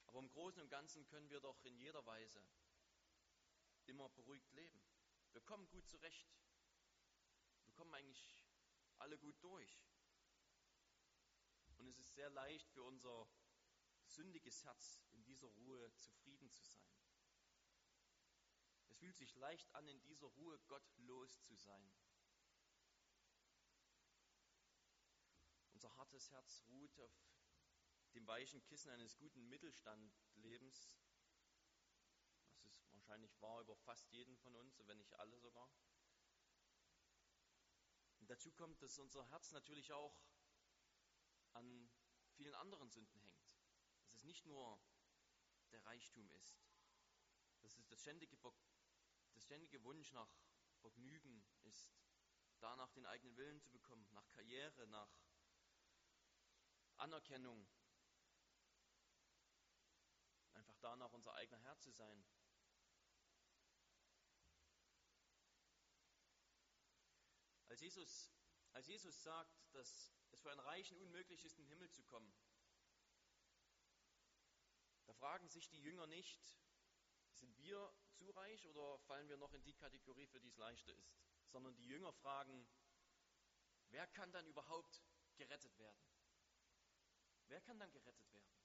Aber 0.08 0.20
im 0.20 0.30
Großen 0.30 0.62
und 0.62 0.70
Ganzen 0.70 1.08
können 1.08 1.30
wir 1.30 1.40
doch 1.40 1.64
in 1.64 1.78
jeder 1.78 2.06
Weise 2.06 2.46
immer 3.86 4.10
beruhigt 4.10 4.52
leben. 4.52 4.84
Wir 5.32 5.40
kommen 5.40 5.70
gut 5.70 5.88
zurecht. 5.88 6.28
Alle 9.06 9.20
gut 9.20 9.40
durch. 9.44 9.80
Und 11.78 11.86
es 11.86 12.00
ist 12.00 12.16
sehr 12.16 12.32
leicht 12.32 12.68
für 12.72 12.82
unser 12.82 13.30
sündiges 14.08 14.64
Herz 14.64 15.00
in 15.12 15.24
dieser 15.26 15.46
Ruhe 15.46 15.94
zufrieden 15.94 16.50
zu 16.50 16.64
sein. 16.64 16.90
Es 18.88 18.98
fühlt 18.98 19.16
sich 19.16 19.36
leicht 19.36 19.72
an, 19.76 19.88
in 19.88 20.02
dieser 20.02 20.26
Ruhe 20.26 20.58
gottlos 20.62 21.40
zu 21.44 21.56
sein. 21.56 21.94
Unser 25.74 25.96
hartes 25.98 26.32
Herz 26.32 26.64
ruht 26.70 27.00
auf 27.00 27.14
dem 28.16 28.26
weichen 28.26 28.64
Kissen 28.64 28.90
eines 28.90 29.16
guten 29.18 29.48
Mittelstandlebens. 29.50 30.98
Das 32.64 32.80
ist 32.80 32.92
wahrscheinlich 32.92 33.40
wahr 33.40 33.62
über 33.62 33.76
fast 33.76 34.10
jeden 34.10 34.36
von 34.38 34.56
uns, 34.56 34.80
wenn 34.88 34.98
nicht 34.98 35.14
alle 35.20 35.38
sogar. 35.38 35.70
Und 38.26 38.32
dazu 38.32 38.52
kommt, 38.54 38.82
dass 38.82 38.98
unser 38.98 39.24
Herz 39.30 39.52
natürlich 39.52 39.94
auch 39.94 40.20
an 41.54 41.92
vielen 42.32 42.56
anderen 42.56 42.90
Sünden 42.90 43.22
hängt. 43.22 43.56
Dass 44.00 44.14
es 44.14 44.24
nicht 44.24 44.48
nur 44.48 44.82
der 45.70 45.86
Reichtum 45.86 46.28
ist, 46.32 46.60
dass 47.62 47.78
es 47.78 47.86
das 47.86 48.02
ständige, 48.02 48.36
das 49.36 49.44
ständige 49.44 49.84
Wunsch 49.84 50.12
nach 50.14 50.28
Vergnügen 50.78 51.48
ist, 51.66 51.94
danach 52.62 52.90
den 52.94 53.06
eigenen 53.06 53.38
Willen 53.38 53.62
zu 53.62 53.70
bekommen, 53.70 54.12
nach 54.14 54.28
Karriere, 54.32 54.88
nach 54.88 55.16
Anerkennung, 56.98 57.68
einfach 60.54 60.80
danach 60.80 61.14
unser 61.14 61.36
eigener 61.36 61.60
Herr 61.60 61.78
zu 61.78 61.92
sein. 61.92 62.26
Als 67.76 67.82
Jesus, 67.82 68.32
als 68.72 68.88
Jesus 68.88 69.22
sagt, 69.22 69.54
dass 69.74 70.14
es 70.32 70.40
für 70.40 70.50
einen 70.50 70.62
Reichen 70.62 70.98
unmöglich 70.98 71.44
ist, 71.44 71.60
in 71.60 71.66
den 71.66 71.72
Himmel 71.72 71.92
zu 71.92 72.06
kommen, 72.06 72.34
da 75.04 75.14
fragen 75.14 75.50
sich 75.50 75.68
die 75.68 75.82
Jünger 75.82 76.08
nicht, 76.08 76.56
sind 77.34 77.58
wir 77.58 77.94
zu 78.14 78.30
reich 78.30 78.66
oder 78.68 78.98
fallen 79.00 79.28
wir 79.28 79.36
noch 79.36 79.54
in 79.54 79.62
die 79.66 79.74
Kategorie, 79.74 80.26
für 80.26 80.40
die 80.40 80.48
es 80.48 80.56
leichter 80.56 80.94
ist, 80.94 81.18
sondern 81.48 81.76
die 81.76 81.86
Jünger 81.86 82.14
fragen, 82.14 82.66
wer 83.90 84.08
kann 84.08 84.32
dann 84.32 84.48
überhaupt 84.48 85.04
gerettet 85.36 85.78
werden? 85.78 86.00
Wer 87.48 87.60
kann 87.60 87.78
dann 87.78 87.92
gerettet 87.92 88.32
werden? 88.32 88.56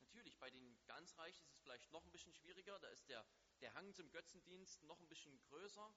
Natürlich, 0.00 0.36
bei 0.38 0.50
den 0.50 0.84
ganz 0.86 1.16
Reichen 1.18 1.46
ist 1.46 1.52
es 1.52 1.60
vielleicht 1.60 1.88
noch 1.92 2.04
ein 2.04 2.10
bisschen 2.10 2.34
schwieriger, 2.34 2.80
da 2.80 2.88
ist 2.88 3.08
der, 3.08 3.24
der 3.60 3.72
Hang 3.74 3.94
zum 3.94 4.10
Götzendienst 4.10 4.82
noch 4.82 4.98
ein 4.98 5.08
bisschen 5.08 5.40
größer. 5.42 5.94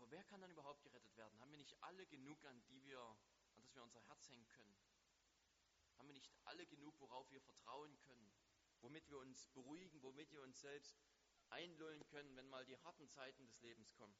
Aber 0.00 0.10
wer 0.12 0.24
kann 0.24 0.40
dann 0.40 0.50
überhaupt 0.50 0.82
gerettet 0.82 1.14
werden? 1.18 1.38
Haben 1.40 1.50
wir 1.50 1.58
nicht 1.58 1.76
alle 1.82 2.06
genug, 2.06 2.42
an 2.46 2.62
die 2.64 2.82
wir, 2.84 2.98
an 3.02 3.60
das 3.60 3.74
wir 3.74 3.82
unser 3.82 4.00
Herz 4.08 4.30
hängen 4.30 4.48
können? 4.48 4.74
Haben 5.98 6.08
wir 6.08 6.14
nicht 6.14 6.30
alle 6.44 6.66
genug, 6.66 6.98
worauf 7.00 7.30
wir 7.30 7.42
vertrauen 7.42 7.98
können? 7.98 8.32
Womit 8.80 9.10
wir 9.10 9.18
uns 9.18 9.48
beruhigen, 9.48 10.02
womit 10.02 10.32
wir 10.32 10.40
uns 10.40 10.58
selbst 10.58 10.96
einlullen 11.50 12.02
können, 12.06 12.34
wenn 12.34 12.48
mal 12.48 12.64
die 12.64 12.78
harten 12.78 13.10
Zeiten 13.10 13.44
des 13.44 13.60
Lebens 13.60 13.94
kommen? 13.94 14.16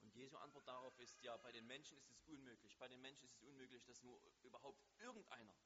Und 0.00 0.14
Jesu 0.14 0.36
Antwort 0.36 0.68
darauf 0.68 0.96
ist, 1.00 1.20
ja, 1.22 1.36
bei 1.38 1.50
den 1.50 1.66
Menschen 1.66 1.98
ist 1.98 2.12
es 2.12 2.22
unmöglich. 2.22 2.78
Bei 2.78 2.86
den 2.86 3.00
Menschen 3.00 3.24
ist 3.24 3.34
es 3.34 3.42
unmöglich, 3.42 3.82
dass 3.84 4.00
nur 4.04 4.22
überhaupt 4.44 4.86
irgendeiner 4.98 5.56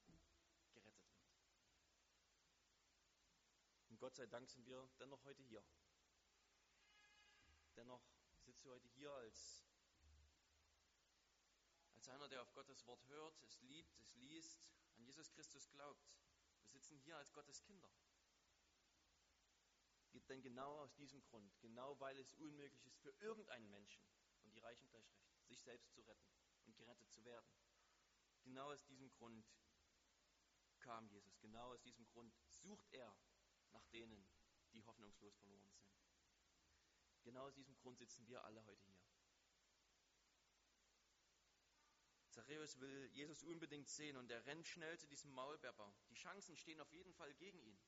gerettet 0.72 1.06
wird. 1.12 1.22
Und 3.91 3.91
Gott 4.02 4.16
sei 4.16 4.26
Dank 4.26 4.50
sind 4.50 4.66
wir 4.66 4.90
dennoch 4.98 5.22
heute 5.22 5.44
hier. 5.44 5.62
Dennoch 7.76 8.02
sitzt 8.40 8.64
du 8.64 8.70
heute 8.72 8.88
hier 8.88 9.12
als, 9.12 9.64
als 11.94 12.08
einer, 12.08 12.28
der 12.28 12.42
auf 12.42 12.52
Gottes 12.52 12.84
Wort 12.88 13.06
hört, 13.06 13.40
es 13.44 13.60
liebt, 13.60 13.96
es 14.00 14.12
liest, 14.16 14.58
an 14.96 15.04
Jesus 15.04 15.30
Christus 15.30 15.70
glaubt. 15.70 16.04
Wir 16.62 16.72
sitzen 16.72 16.98
hier 16.98 17.16
als 17.16 17.32
Gottes 17.32 17.62
Kinder. 17.62 17.88
Denn 20.28 20.42
genau 20.42 20.80
aus 20.80 20.92
diesem 20.96 21.22
Grund, 21.22 21.56
genau 21.60 22.00
weil 22.00 22.18
es 22.18 22.32
unmöglich 22.32 22.84
ist 22.84 22.98
für 22.98 23.14
irgendeinen 23.20 23.70
Menschen, 23.70 24.02
und 24.42 24.52
die 24.52 24.58
Reichen 24.58 24.88
gleich 24.88 25.08
recht, 25.14 25.46
sich 25.46 25.60
selbst 25.62 25.92
zu 25.92 26.00
retten 26.00 26.28
und 26.64 26.76
gerettet 26.76 27.08
zu 27.12 27.24
werden, 27.24 27.54
genau 28.42 28.72
aus 28.72 28.82
diesem 28.82 29.12
Grund 29.12 29.46
kam 30.80 31.06
Jesus, 31.06 31.38
genau 31.38 31.72
aus 31.72 31.82
diesem 31.82 32.04
Grund 32.08 32.34
sucht 32.48 32.90
er 32.90 33.16
nach 33.72 33.86
denen, 33.86 34.26
die 34.72 34.82
hoffnungslos 34.84 35.36
verloren 35.36 35.70
sind. 35.70 35.92
Genau 37.22 37.46
aus 37.46 37.54
diesem 37.54 37.76
Grund 37.76 37.98
sitzen 37.98 38.26
wir 38.26 38.42
alle 38.44 38.64
heute 38.64 38.84
hier. 38.90 39.02
Zachäus 42.32 42.80
will 42.80 43.10
Jesus 43.12 43.42
unbedingt 43.42 43.88
sehen 43.88 44.16
und 44.16 44.30
er 44.30 44.44
rennt 44.46 44.66
schnell 44.66 44.98
zu 44.98 45.06
diesem 45.06 45.30
Maulbeerbaum. 45.32 45.94
Die 46.08 46.14
Chancen 46.14 46.56
stehen 46.56 46.80
auf 46.80 46.90
jeden 46.92 47.12
Fall 47.12 47.32
gegen 47.34 47.60
ihn. 47.60 47.78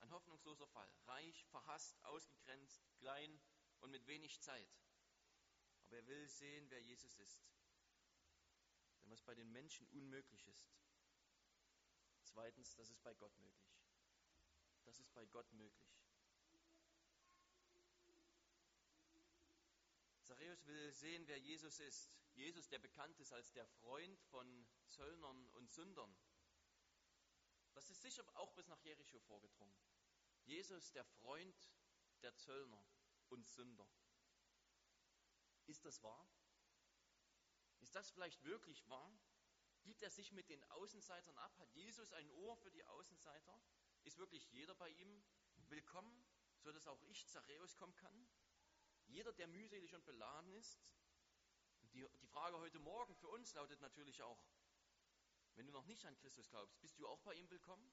Ein 0.00 0.10
hoffnungsloser 0.10 0.66
Fall. 0.66 0.92
Reich, 1.06 1.44
verhasst, 1.46 2.02
ausgegrenzt, 2.04 2.84
klein 2.96 3.40
und 3.80 3.90
mit 3.90 4.06
wenig 4.06 4.40
Zeit. 4.40 4.68
Aber 5.84 5.96
er 5.96 6.06
will 6.06 6.28
sehen, 6.28 6.68
wer 6.70 6.82
Jesus 6.82 7.14
ist. 7.16 7.40
Denn 9.00 9.10
was 9.10 9.22
bei 9.22 9.34
den 9.34 9.50
Menschen 9.52 9.86
unmöglich 9.88 10.46
ist, 10.46 10.68
zweitens, 12.24 12.74
das 12.74 12.90
ist 12.90 13.02
bei 13.02 13.14
Gott 13.14 13.36
möglich. 13.38 13.67
Das 14.88 14.98
ist 15.00 15.12
bei 15.12 15.26
Gott 15.26 15.52
möglich. 15.52 16.00
Zachäus 20.24 20.64
will 20.64 20.94
sehen, 20.94 21.26
wer 21.26 21.36
Jesus 21.36 21.78
ist. 21.78 22.10
Jesus, 22.32 22.70
der 22.70 22.78
bekannt 22.78 23.20
ist 23.20 23.34
als 23.34 23.52
der 23.52 23.66
Freund 23.66 24.18
von 24.30 24.66
Zöllnern 24.86 25.46
und 25.50 25.70
Sündern. 25.70 26.16
Das 27.74 27.90
ist 27.90 28.00
sicher 28.00 28.24
auch 28.36 28.54
bis 28.54 28.66
nach 28.68 28.80
Jericho 28.80 29.18
vorgedrungen. 29.18 29.76
Jesus, 30.44 30.90
der 30.92 31.04
Freund 31.04 31.70
der 32.22 32.34
Zöllner 32.36 32.82
und 33.28 33.46
Sünder. 33.46 33.86
Ist 35.66 35.84
das 35.84 36.02
wahr? 36.02 36.26
Ist 37.80 37.94
das 37.94 38.10
vielleicht 38.10 38.42
wirklich 38.42 38.88
wahr? 38.88 39.12
Gibt 39.82 40.02
er 40.02 40.10
sich 40.10 40.32
mit 40.32 40.48
den 40.48 40.64
Außenseitern 40.70 41.36
ab? 41.36 41.58
Hat 41.58 41.74
Jesus 41.74 42.10
ein 42.14 42.30
Ohr 42.30 42.56
für 42.56 42.70
die 42.70 42.84
Außenseiter? 42.86 43.60
Ist 44.04 44.18
wirklich 44.18 44.50
jeder 44.52 44.74
bei 44.74 44.88
ihm 44.90 45.22
willkommen, 45.68 46.24
so 46.60 46.72
dass 46.72 46.86
auch 46.86 47.02
ich, 47.02 47.26
Zachäus, 47.28 47.76
kommen 47.76 47.94
kann? 47.96 48.28
Jeder, 49.06 49.32
der 49.32 49.48
mühselig 49.48 49.94
und 49.94 50.04
beladen 50.04 50.52
ist? 50.54 50.94
Die, 51.92 52.06
die 52.20 52.26
Frage 52.26 52.58
heute 52.58 52.78
Morgen 52.78 53.14
für 53.16 53.28
uns 53.28 53.54
lautet 53.54 53.80
natürlich 53.80 54.22
auch, 54.22 54.42
wenn 55.54 55.66
du 55.66 55.72
noch 55.72 55.86
nicht 55.86 56.04
an 56.06 56.16
Christus 56.16 56.48
glaubst, 56.48 56.80
bist 56.80 56.98
du 56.98 57.08
auch 57.08 57.20
bei 57.22 57.34
ihm 57.34 57.50
willkommen? 57.50 57.92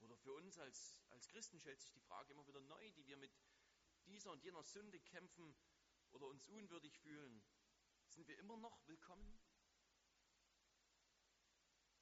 Oder 0.00 0.16
für 0.16 0.32
uns 0.32 0.58
als, 0.58 0.96
als 1.10 1.28
Christen 1.28 1.58
stellt 1.58 1.80
sich 1.80 1.92
die 1.92 2.00
Frage 2.00 2.32
immer 2.32 2.46
wieder 2.46 2.60
neu, 2.60 2.90
die 2.92 3.06
wir 3.06 3.16
mit 3.16 3.32
dieser 4.06 4.30
und 4.32 4.42
jener 4.42 4.62
Sünde 4.62 5.00
kämpfen 5.00 5.54
oder 6.12 6.26
uns 6.26 6.48
unwürdig 6.48 6.98
fühlen. 6.98 7.42
Sind 8.08 8.26
wir 8.28 8.38
immer 8.38 8.56
noch 8.56 8.86
willkommen? 8.86 9.38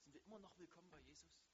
Sind 0.01 0.15
wir 0.15 0.23
immer 0.23 0.39
noch 0.39 0.57
willkommen 0.59 0.91
bei 0.91 1.01
Jesus? 1.01 1.54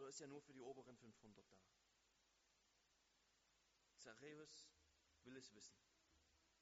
Oder 0.00 0.08
ist 0.08 0.22
er 0.22 0.28
nur 0.28 0.40
für 0.40 0.54
die 0.54 0.62
oberen 0.62 0.96
500 0.96 1.52
da? 1.52 1.62
Zachäus 3.98 4.72
will 5.24 5.36
es 5.36 5.52
wissen. 5.52 5.78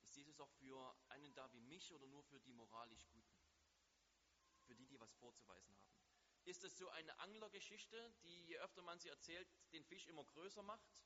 Ist 0.01 0.17
Jesus 0.17 0.41
auch 0.41 0.51
für 0.51 0.97
einen 1.11 1.33
da 1.35 1.53
wie 1.53 1.61
mich 1.61 1.93
oder 1.93 2.09
nur 2.09 2.25
für 2.25 2.41
die 2.41 2.53
moralisch 2.53 3.07
Guten? 3.11 3.39
Für 4.65 4.75
die, 4.75 4.89
die 4.89 4.99
was 4.99 5.13
vorzuweisen 5.15 5.73
haben? 5.79 5.97
Ist 6.47 6.65
es 6.65 6.77
so 6.77 6.89
eine 6.89 7.17
Anglergeschichte, 7.21 8.13
die, 8.25 8.47
je 8.47 8.59
öfter 8.59 8.83
man 8.83 8.99
sie 8.99 9.09
erzählt, 9.09 9.49
den 9.71 9.85
Fisch 9.85 10.09
immer 10.09 10.25
größer 10.25 10.65
macht? 10.65 11.05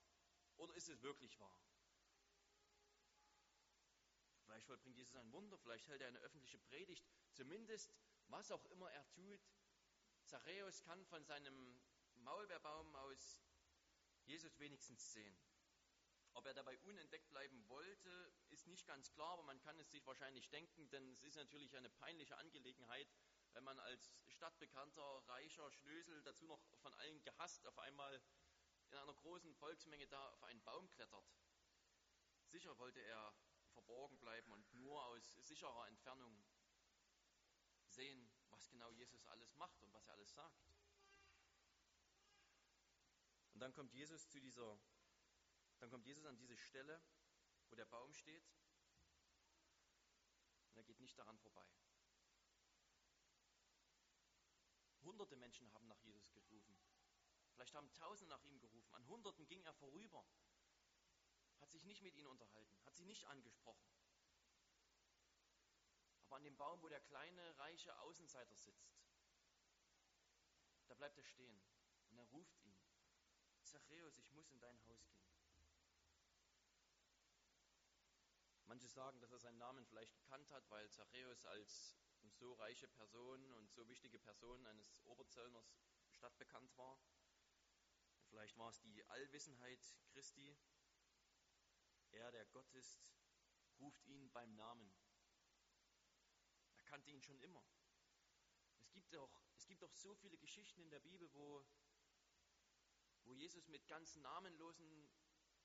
Oder 0.56 0.74
ist 0.74 0.88
es 0.88 1.02
wirklich 1.02 1.38
wahr? 1.38 1.62
Vielleicht 4.46 4.64
vollbringt 4.64 4.96
Jesus 4.96 5.16
ein 5.16 5.30
Wunder, 5.32 5.58
vielleicht 5.58 5.86
hält 5.86 6.00
er 6.00 6.08
eine 6.08 6.20
öffentliche 6.20 6.58
Predigt. 6.60 7.06
Zumindest, 7.34 7.94
was 8.28 8.50
auch 8.50 8.64
immer 8.70 8.90
er 8.90 9.06
tut, 9.10 9.46
Zachäus 10.24 10.80
kann 10.80 11.04
von 11.04 11.26
seinem 11.26 11.78
Maulbeerbaum 12.22 12.94
aus 12.96 13.42
Jesus 14.24 14.58
wenigstens 14.58 15.12
sehen. 15.12 15.36
Ob 16.34 16.46
er 16.46 16.54
dabei 16.54 16.78
unentdeckt 16.80 17.28
bleiben 17.28 17.68
wollte, 17.68 18.32
ist 18.48 18.66
nicht 18.66 18.86
ganz 18.86 19.10
klar, 19.12 19.32
aber 19.32 19.42
man 19.42 19.60
kann 19.60 19.78
es 19.78 19.90
sich 19.90 20.06
wahrscheinlich 20.06 20.48
denken, 20.48 20.88
denn 20.90 21.12
es 21.12 21.22
ist 21.22 21.36
natürlich 21.36 21.76
eine 21.76 21.90
peinliche 21.90 22.36
Angelegenheit, 22.36 23.12
wenn 23.52 23.64
man 23.64 23.78
als 23.80 24.14
stadtbekannter, 24.28 25.22
reicher 25.28 25.70
Schnösel, 25.70 26.22
dazu 26.22 26.46
noch 26.46 26.62
von 26.80 26.94
allen 26.94 27.22
gehasst, 27.22 27.66
auf 27.66 27.78
einmal 27.78 28.22
in 28.88 28.96
einer 28.96 29.14
großen 29.14 29.54
Volksmenge 29.54 30.06
da 30.08 30.30
auf 30.30 30.42
einen 30.44 30.62
Baum 30.62 30.88
klettert. 30.90 31.26
Sicher 32.46 32.78
wollte 32.78 33.00
er 33.00 33.34
verborgen 33.72 34.18
bleiben 34.18 34.50
und 34.52 34.72
nur 34.74 35.04
aus 35.06 35.32
sicherer 35.46 35.86
Entfernung 35.88 36.44
sehen, 37.86 38.30
was 38.48 38.68
genau 38.68 38.90
Jesus 38.92 39.26
alles 39.26 39.54
macht 39.56 39.82
und 39.82 39.92
was 39.92 40.06
er 40.06 40.14
alles 40.14 40.32
sagt. 40.32 40.71
Dann 43.62 43.72
kommt 43.72 43.92
Jesus 43.92 44.28
zu 44.28 44.40
dieser, 44.40 44.76
dann 45.78 45.88
kommt 45.88 46.04
Jesus 46.04 46.24
an 46.24 46.36
diese 46.36 46.56
Stelle, 46.56 47.00
wo 47.68 47.76
der 47.76 47.86
Baum 47.86 48.12
steht. 48.12 48.44
Und 50.70 50.76
er 50.78 50.84
geht 50.84 50.98
nicht 50.98 51.16
daran 51.16 51.38
vorbei. 51.38 51.66
Hunderte 55.02 55.36
Menschen 55.36 55.72
haben 55.74 55.86
nach 55.86 56.00
Jesus 56.00 56.32
gerufen. 56.32 56.76
Vielleicht 57.52 57.74
haben 57.74 57.92
Tausende 57.92 58.34
nach 58.34 58.42
ihm 58.42 58.58
gerufen. 58.58 58.94
An 58.94 59.06
Hunderten 59.06 59.46
ging 59.46 59.62
er 59.62 59.74
vorüber, 59.74 60.26
hat 61.60 61.70
sich 61.70 61.84
nicht 61.84 62.02
mit 62.02 62.14
ihnen 62.14 62.26
unterhalten, 62.26 62.84
hat 62.84 62.96
sie 62.96 63.04
nicht 63.04 63.24
angesprochen. 63.26 63.86
Aber 66.24 66.36
an 66.36 66.42
dem 66.42 66.56
Baum, 66.56 66.82
wo 66.82 66.88
der 66.88 67.00
kleine, 67.00 67.58
reiche 67.58 67.96
Außenseiter 68.00 68.56
sitzt, 68.56 68.96
da 70.88 70.94
bleibt 70.94 71.18
er 71.18 71.24
stehen 71.24 71.62
und 72.08 72.18
er 72.18 72.24
ruft 72.24 72.58
ihn. 72.62 72.71
Zachäus, 73.64 74.18
ich 74.18 74.30
muss 74.32 74.50
in 74.50 74.60
dein 74.60 74.78
Haus 74.86 75.12
gehen. 75.14 75.32
Manche 78.64 78.88
sagen, 78.88 79.20
dass 79.20 79.32
er 79.32 79.38
seinen 79.38 79.58
Namen 79.58 79.84
vielleicht 79.86 80.14
gekannt 80.14 80.50
hat, 80.50 80.68
weil 80.70 80.90
Zachäus 80.90 81.44
als 81.44 81.96
so 82.30 82.54
reiche 82.54 82.88
Person 82.88 83.52
und 83.54 83.70
so 83.72 83.88
wichtige 83.88 84.18
Person 84.18 84.66
eines 84.66 85.00
Oberzöllners 85.04 85.76
stadtbekannt 86.10 86.76
war. 86.76 86.98
Vielleicht 88.28 88.56
war 88.56 88.70
es 88.70 88.80
die 88.80 89.04
Allwissenheit 89.04 89.94
Christi. 90.06 90.56
Er, 92.12 92.30
der 92.32 92.46
Gott 92.46 92.70
ist, 92.72 93.12
ruft 93.78 94.06
ihn 94.06 94.30
beim 94.32 94.54
Namen. 94.54 94.94
Er 96.76 96.84
kannte 96.84 97.10
ihn 97.10 97.22
schon 97.22 97.38
immer. 97.40 97.64
Es 98.80 98.92
gibt 98.92 99.14
auch, 99.16 99.42
es 99.56 99.66
gibt 99.66 99.82
auch 99.84 99.94
so 99.94 100.14
viele 100.14 100.38
Geschichten 100.38 100.80
in 100.80 100.90
der 100.90 101.00
Bibel, 101.00 101.32
wo, 101.34 101.64
wo 103.24 103.34
Jesus 103.34 103.68
mit 103.68 103.86
ganz 103.86 104.16
namenlosen 104.16 105.10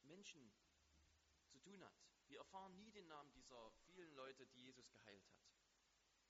Menschen 0.03 0.53
zu 1.47 1.59
tun 1.59 1.83
hat. 1.83 1.95
Wir 2.27 2.39
erfahren 2.39 2.75
nie 2.75 2.91
den 2.91 3.07
Namen 3.07 3.31
dieser 3.33 3.71
vielen 3.85 4.13
Leute, 4.13 4.45
die 4.47 4.61
Jesus 4.61 4.89
geheilt 4.89 5.27
hat. 5.29 5.39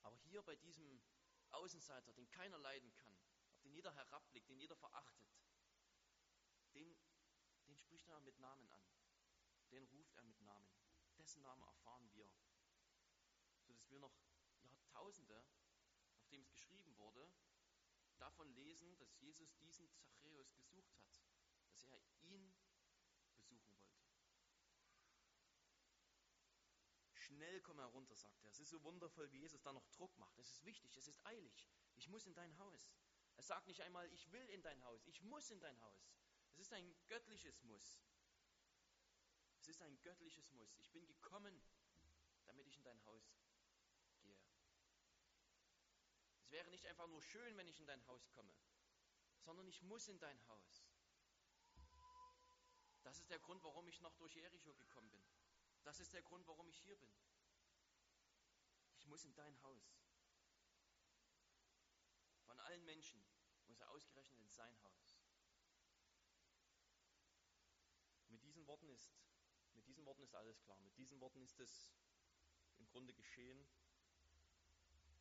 Aber 0.03 0.17
hier 0.17 0.41
bei 0.43 0.55
diesem 0.55 1.01
Außenseiter, 1.49 2.13
den 2.13 2.29
keiner 2.29 2.57
leiden 2.59 2.93
kann, 2.93 3.17
auf 3.49 3.59
den 3.61 3.71
jeder 3.71 3.93
herabblickt, 3.93 4.49
den 4.49 4.59
jeder 4.59 4.75
verachtet, 4.75 5.27
den, 6.73 6.95
den 7.67 7.77
spricht 7.77 8.07
er 8.09 8.19
mit 8.19 8.37
Namen 8.39 8.69
an. 8.69 8.83
Den 9.71 9.83
ruft 9.85 10.15
er 10.15 10.23
mit 10.23 10.39
Namen. 10.41 10.71
Dessen 11.17 11.41
Namen 11.41 11.63
erfahren 11.63 12.09
wir. 12.13 12.29
Sodass 13.65 13.89
wir 13.89 13.99
noch 13.99 14.15
Jahrtausende, 14.63 15.43
auf 16.15 16.27
dem 16.27 16.41
es 16.41 16.51
geschrieben 16.51 16.95
wurde, 16.97 17.29
davon 18.17 18.49
lesen, 18.55 18.97
dass 18.97 19.19
Jesus 19.19 19.55
diesen 19.57 19.89
Zachäus 19.91 20.53
gesucht 20.53 20.97
hat, 20.99 21.21
dass 21.69 21.83
er 21.85 22.01
ihn 22.21 22.53
besuchen 23.35 23.59
wollte. 23.65 23.87
Schnell 27.13 27.61
komm 27.61 27.79
herunter, 27.79 28.15
sagt 28.15 28.43
er. 28.43 28.49
Es 28.49 28.59
ist 28.59 28.69
so 28.69 28.81
wundervoll, 28.83 29.31
wie 29.31 29.39
Jesus 29.39 29.61
da 29.61 29.73
noch 29.73 29.87
Druck 29.89 30.17
macht. 30.17 30.37
Es 30.39 30.49
ist 30.49 30.65
wichtig, 30.65 30.95
es 30.97 31.07
ist 31.07 31.25
eilig. 31.25 31.67
Ich 31.95 32.07
muss 32.07 32.25
in 32.25 32.33
dein 32.33 32.57
Haus. 32.57 32.89
Er 33.35 33.43
sagt 33.43 33.67
nicht 33.67 33.81
einmal, 33.81 34.11
ich 34.11 34.31
will 34.31 34.49
in 34.49 34.63
dein 34.63 34.83
Haus, 34.83 35.05
ich 35.05 35.21
muss 35.21 35.51
in 35.51 35.59
dein 35.59 35.79
Haus. 35.81 36.11
Es 36.53 36.59
ist 36.59 36.73
ein 36.73 36.95
göttliches 37.07 37.63
Muss. 37.63 37.99
Es 39.59 39.67
ist 39.67 39.81
ein 39.81 40.01
göttliches 40.01 40.51
Muss. 40.53 40.75
Ich 40.79 40.91
bin 40.91 41.05
gekommen, 41.05 41.61
damit 42.45 42.65
ich 42.67 42.77
in 42.77 42.83
dein 42.83 43.03
Haus 43.05 43.29
gehe. 44.21 44.37
Es 46.41 46.46
wäre 46.57 46.71
nicht 46.71 46.87
einfach 46.87 47.07
nur 47.07 47.21
schön, 47.21 47.55
wenn 47.55 47.67
ich 47.67 47.79
in 47.79 47.85
dein 47.85 48.03
Haus 48.07 48.31
komme, 48.31 48.51
sondern 49.41 49.67
ich 49.67 49.79
muss 49.83 50.07
in 50.07 50.17
dein 50.17 50.39
Haus. 50.47 50.87
Das 53.03 53.19
ist 53.19 53.29
der 53.29 53.37
Grund, 53.37 53.63
warum 53.63 53.87
ich 53.87 54.01
noch 54.01 54.15
durch 54.15 54.33
Jericho 54.33 54.73
gekommen 54.73 55.11
bin. 55.11 55.23
Das 55.83 55.99
ist 55.99 56.15
der 56.15 56.23
Grund, 56.23 56.47
warum 56.47 56.67
ich 56.67 56.79
hier 56.79 56.97
bin. 56.97 57.13
Ich 58.95 59.05
muss 59.05 59.23
in 59.23 59.35
dein 59.35 59.61
Haus. 59.61 60.01
Von 62.47 62.59
allen 62.61 62.83
Menschen 62.85 63.23
muss 63.67 63.79
er 63.79 63.91
ausgerechnet 63.91 64.41
in 64.41 64.49
sein 64.49 64.81
Haus. 64.81 65.21
Mit 68.29 68.41
diesen 68.41 68.65
Worten 68.65 68.89
ist, 68.89 69.13
mit 69.73 69.85
diesen 69.85 70.03
Worten 70.05 70.23
ist 70.23 70.33
alles 70.33 70.59
klar. 70.63 70.79
Mit 70.79 70.97
diesen 70.97 71.19
Worten 71.21 71.39
ist 71.43 71.59
es 71.59 71.93
im 72.79 72.87
Grunde 72.87 73.13
geschehen. 73.13 73.69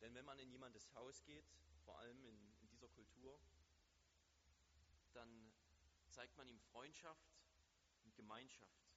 Denn 0.01 0.13
wenn 0.13 0.25
man 0.25 0.39
in 0.39 0.49
jemandes 0.49 0.93
Haus 0.93 1.23
geht, 1.23 1.45
vor 1.83 1.97
allem 1.99 2.23
in, 2.25 2.53
in 2.59 2.67
dieser 2.69 2.89
Kultur, 2.89 3.39
dann 5.13 5.53
zeigt 6.09 6.37
man 6.37 6.47
ihm 6.47 6.59
Freundschaft 6.59 7.33
und 8.03 8.15
Gemeinschaft. 8.15 8.87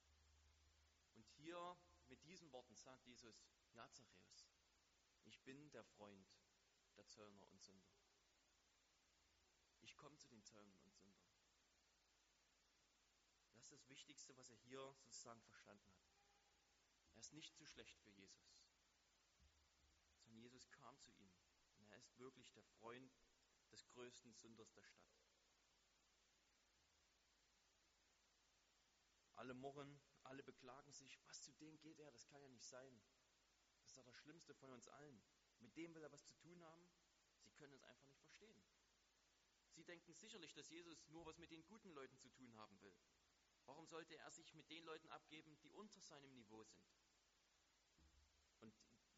Und 1.14 1.26
hier 1.26 1.76
mit 2.08 2.22
diesen 2.24 2.50
Worten 2.52 2.74
sagt 2.74 3.06
Jesus, 3.06 3.46
ja 3.72 3.90
Zachäus, 3.92 4.50
ich 5.24 5.40
bin 5.42 5.70
der 5.70 5.84
Freund 5.84 6.28
der 6.96 7.06
Zöllner 7.06 7.48
und 7.48 7.62
Sünder. 7.62 7.90
Ich 9.80 9.96
komme 9.96 10.16
zu 10.18 10.28
den 10.28 10.42
Zöllnern 10.42 10.80
und 10.82 10.96
Sündern. 10.96 11.30
Das 13.52 13.62
ist 13.62 13.72
das 13.72 13.88
Wichtigste, 13.88 14.36
was 14.36 14.50
er 14.50 14.56
hier 14.56 14.94
sozusagen 14.98 15.40
verstanden 15.42 15.94
hat. 15.94 16.10
Er 17.14 17.20
ist 17.20 17.32
nicht 17.32 17.54
zu 17.54 17.64
schlecht 17.64 17.98
für 17.98 18.10
Jesus, 18.10 18.60
Jesus 20.61 20.73
kam 20.73 21.01
zu 21.01 21.11
ihm 21.12 21.33
und 21.77 21.88
er 21.88 21.96
ist 21.96 22.18
wirklich 22.18 22.53
der 22.53 22.64
Freund 22.64 23.18
des 23.73 23.88
größten 23.88 24.35
Sünders 24.35 24.70
der 24.75 24.83
Stadt. 24.83 25.09
Alle 29.37 29.55
murren, 29.55 29.99
alle 30.25 30.42
beklagen 30.42 30.92
sich, 30.92 31.18
was 31.25 31.40
zu 31.40 31.53
dem 31.55 31.81
geht 31.81 31.99
er, 31.99 32.11
das 32.11 32.27
kann 32.27 32.42
ja 32.42 32.49
nicht 32.51 32.66
sein. 32.66 33.01
Das 33.79 33.88
ist 33.88 33.96
doch 33.96 34.05
das 34.05 34.18
Schlimmste 34.18 34.55
von 34.55 34.70
uns 34.70 34.87
allen. 34.88 35.23
Mit 35.61 35.75
dem 35.79 35.94
will 35.94 36.03
er 36.03 36.12
was 36.12 36.27
zu 36.27 36.35
tun 36.35 36.62
haben. 36.62 36.87
Sie 37.38 37.53
können 37.53 37.73
es 37.73 37.85
einfach 37.85 38.05
nicht 38.05 38.20
verstehen. 38.20 38.62
Sie 39.70 39.85
denken 39.85 40.12
sicherlich, 40.12 40.53
dass 40.53 40.68
Jesus 40.68 41.09
nur 41.09 41.25
was 41.25 41.38
mit 41.38 41.51
den 41.51 41.64
guten 41.64 41.90
Leuten 41.92 42.18
zu 42.18 42.29
tun 42.29 42.55
haben 42.57 42.79
will. 42.83 42.94
Warum 43.64 43.87
sollte 43.87 44.14
er 44.18 44.31
sich 44.31 44.53
mit 44.53 44.68
den 44.68 44.85
Leuten 44.85 45.09
abgeben, 45.09 45.57
die 45.61 45.70
unter 45.70 46.03
seinem 46.03 46.35
Niveau 46.35 46.62
sind? 46.64 47.01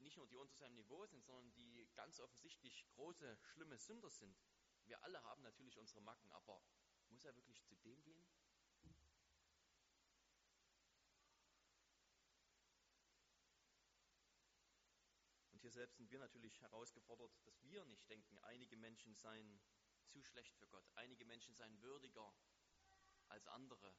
Und 0.03 0.07
nicht 0.07 0.17
nur 0.17 0.27
die 0.27 0.37
unter 0.37 0.57
seinem 0.57 0.75
Niveau 0.75 1.07
sind, 1.07 1.25
sondern 1.25 1.53
die 1.53 1.89
ganz 1.95 2.19
offensichtlich 2.19 2.85
große, 2.91 3.39
schlimme 3.45 3.79
Sünder 3.79 4.11
sind. 4.11 4.37
Wir 4.83 5.01
alle 5.05 5.23
haben 5.23 5.43
natürlich 5.43 5.79
unsere 5.79 6.01
Macken, 6.01 6.29
aber 6.33 6.61
muss 7.07 7.25
er 7.25 7.37
wirklich 7.37 7.63
zu 7.63 7.77
dem 7.77 8.03
gehen? 8.03 8.27
hier 15.61 15.71
selbst 15.71 15.99
sind 15.99 16.11
wir 16.11 16.19
natürlich 16.19 16.61
herausgefordert, 16.61 17.31
dass 17.45 17.63
wir 17.63 17.85
nicht 17.85 18.11
denken, 18.11 18.37
einige 18.41 18.77
Menschen 18.77 19.15
seien 19.15 19.61
zu 20.09 20.21
schlecht 20.21 20.57
für 20.57 20.67
Gott, 20.67 20.91
einige 20.97 21.25
Menschen 21.25 21.55
seien 21.55 21.81
würdiger 21.81 22.35
als 23.29 23.47
andere, 23.47 23.95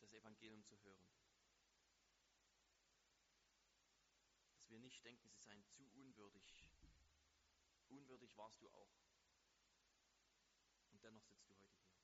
das 0.00 0.12
Evangelium 0.12 0.62
zu 0.66 0.78
hören. 0.82 1.08
Dass 4.68 4.74
wir 4.74 4.80
nicht 4.80 5.02
denken, 5.02 5.30
sie 5.30 5.40
seien 5.40 5.64
zu 5.64 5.82
unwürdig. 5.94 6.54
Unwürdig 7.88 8.36
warst 8.36 8.60
du 8.60 8.68
auch. 8.68 8.92
Und 10.90 11.02
dennoch 11.02 11.24
sitzt 11.24 11.48
du 11.48 11.54
heute 11.56 11.74
hier. 11.78 11.96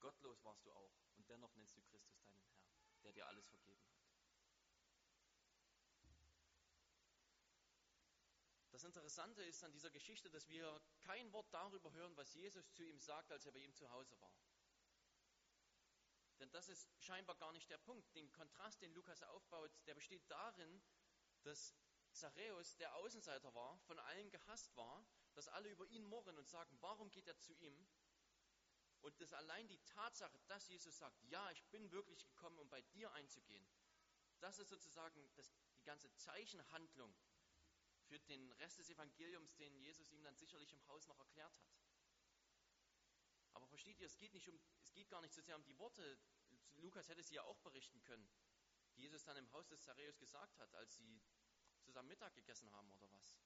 Gottlos 0.00 0.42
warst 0.42 0.66
du 0.66 0.72
auch. 0.72 0.96
Und 1.14 1.30
dennoch 1.30 1.54
nennst 1.54 1.76
du 1.76 1.82
Christus 1.82 2.20
deinen 2.24 2.40
Herr, 2.40 2.58
der 3.04 3.12
dir 3.12 3.24
alles 3.28 3.46
vergeben 3.46 3.86
hat. 3.86 4.02
Das 8.72 8.82
Interessante 8.82 9.44
ist 9.44 9.62
an 9.62 9.70
dieser 9.70 9.90
Geschichte, 9.90 10.28
dass 10.28 10.48
wir 10.48 10.82
kein 11.02 11.32
Wort 11.32 11.54
darüber 11.54 11.92
hören, 11.92 12.16
was 12.16 12.34
Jesus 12.34 12.72
zu 12.72 12.82
ihm 12.82 12.98
sagt, 12.98 13.30
als 13.30 13.46
er 13.46 13.52
bei 13.52 13.60
ihm 13.60 13.74
zu 13.76 13.88
Hause 13.90 14.18
war. 14.18 14.34
Denn 16.40 16.50
das 16.50 16.68
ist 16.68 16.90
scheinbar 16.98 17.36
gar 17.36 17.52
nicht 17.52 17.70
der 17.70 17.78
Punkt. 17.78 18.12
Den 18.16 18.32
Kontrast, 18.32 18.82
den 18.82 18.92
Lukas 18.92 19.22
aufbaut, 19.22 19.70
der 19.86 19.94
besteht 19.94 20.28
darin, 20.28 20.82
dass 21.44 21.76
Zachäus, 22.12 22.76
der 22.76 22.94
Außenseiter 22.96 23.54
war, 23.54 23.78
von 23.80 23.98
allen 23.98 24.30
gehasst 24.30 24.76
war, 24.76 25.04
dass 25.34 25.48
alle 25.48 25.70
über 25.70 25.86
ihn 25.86 26.04
murren 26.04 26.38
und 26.38 26.48
sagen, 26.48 26.76
warum 26.80 27.10
geht 27.10 27.26
er 27.26 27.38
zu 27.38 27.54
ihm? 27.54 27.86
Und 29.00 29.20
dass 29.20 29.32
allein 29.32 29.66
die 29.66 29.82
Tatsache, 29.84 30.38
dass 30.46 30.68
Jesus 30.68 30.96
sagt, 30.98 31.22
ja, 31.24 31.50
ich 31.50 31.64
bin 31.66 31.90
wirklich 31.90 32.24
gekommen, 32.24 32.58
um 32.58 32.68
bei 32.68 32.82
dir 32.82 33.10
einzugehen, 33.12 33.66
das 34.40 34.58
ist 34.58 34.68
sozusagen 34.68 35.30
das, 35.34 35.52
die 35.78 35.84
ganze 35.84 36.12
Zeichenhandlung 36.14 37.14
für 38.04 38.18
den 38.20 38.52
Rest 38.52 38.78
des 38.78 38.90
Evangeliums, 38.90 39.54
den 39.56 39.74
Jesus 39.78 40.10
ihm 40.10 40.22
dann 40.22 40.36
sicherlich 40.36 40.72
im 40.72 40.86
Haus 40.88 41.06
noch 41.06 41.18
erklärt 41.18 41.58
hat. 41.58 41.72
Aber 43.54 43.66
versteht 43.66 44.00
ihr, 44.00 44.06
es 44.06 44.16
geht, 44.16 44.34
nicht 44.34 44.48
um, 44.48 44.60
es 44.82 44.92
geht 44.92 45.08
gar 45.08 45.20
nicht 45.20 45.34
so 45.34 45.40
sehr 45.40 45.56
um 45.56 45.64
die 45.64 45.78
Worte. 45.78 46.18
Lukas 46.74 47.08
hätte 47.08 47.22
sie 47.22 47.34
ja 47.34 47.42
auch 47.42 47.58
berichten 47.60 48.02
können, 48.02 48.28
die 48.96 49.02
Jesus 49.02 49.24
dann 49.24 49.36
im 49.36 49.50
Haus 49.52 49.68
des 49.68 49.82
Zachäus 49.82 50.18
gesagt 50.18 50.58
hat, 50.58 50.74
als 50.74 50.96
sie 50.96 51.22
zusammen 51.82 52.08
Mittag 52.08 52.34
gegessen 52.34 52.70
haben 52.72 52.90
oder 52.92 53.10
was. 53.12 53.38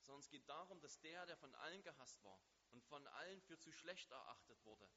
Sondern 0.00 0.20
es 0.20 0.28
geht 0.28 0.48
darum, 0.48 0.80
dass 0.80 1.00
der, 1.00 1.26
der 1.26 1.36
von 1.36 1.54
allen 1.54 1.82
gehasst 1.82 2.22
war 2.24 2.40
und 2.70 2.84
von 2.84 3.06
allen 3.06 3.40
für 3.42 3.58
zu 3.58 3.70
schlecht 3.70 4.10
erachtet 4.10 4.64
wurde, 4.64 4.88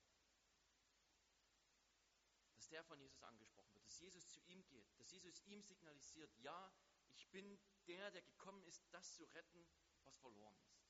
der 2.75 2.83
von 2.83 2.99
Jesus 2.99 3.23
angesprochen 3.23 3.73
wird, 3.73 3.85
dass 3.85 3.99
Jesus 4.01 4.27
zu 4.27 4.41
ihm 4.41 4.65
geht, 4.67 4.99
dass 4.99 5.09
Jesus 5.09 5.39
ihm 5.45 5.63
signalisiert, 5.63 6.29
ja, 6.39 6.73
ich 7.13 7.25
bin 7.29 7.57
der, 7.87 8.11
der 8.11 8.21
gekommen 8.21 8.61
ist, 8.65 8.83
das 8.91 9.15
zu 9.15 9.23
retten, 9.23 9.65
was 10.03 10.17
verloren 10.17 10.59
ist. 10.65 10.83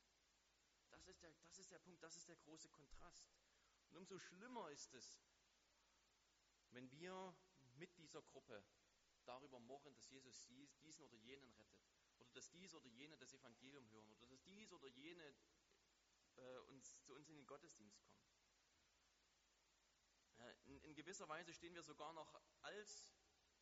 Das 0.90 1.06
ist 1.06 1.22
der, 1.22 1.32
das 1.44 1.60
ist 1.60 1.72
der 1.72 1.78
Punkt, 1.78 2.02
das 2.02 2.18
ist 2.18 2.28
der 2.28 2.38
große 2.38 2.70
Kontrast. 2.70 3.30
Und 3.90 3.98
umso 3.98 4.18
schlimmer 4.18 4.72
ist 4.72 4.96
es, 4.96 5.22
wenn 6.72 6.90
wir 6.92 7.36
mit 7.76 7.96
dieser 7.98 8.24
Gruppe 8.24 8.66
darüber 9.26 9.60
murren, 9.60 9.94
dass 9.96 10.10
Jesus 10.10 10.48
diesen 10.82 11.04
oder 11.04 11.16
jenen 11.18 11.52
rettet. 11.54 11.86
Oder 12.20 12.32
dass 12.32 12.50
dies 12.52 12.74
oder 12.74 12.88
jene 12.88 13.18
das 13.18 13.34
Evangelium 13.34 13.90
hören. 13.90 14.10
Oder 14.12 14.28
dass 14.28 14.44
dies 14.44 14.72
oder 14.72 14.88
jene 14.88 15.36
äh, 16.36 16.58
uns, 16.70 17.02
zu 17.04 17.14
uns 17.14 17.30
in 17.30 17.36
den 17.36 17.46
Gottesdienst 17.46 18.00
kommt. 18.02 18.26
Äh, 20.38 20.54
in, 20.66 20.80
in 20.82 20.96
gewisser 20.96 21.28
Weise 21.28 21.54
stehen 21.54 21.76
wir 21.76 21.84
sogar 21.84 22.14
noch 22.14 22.34
als 22.62 23.12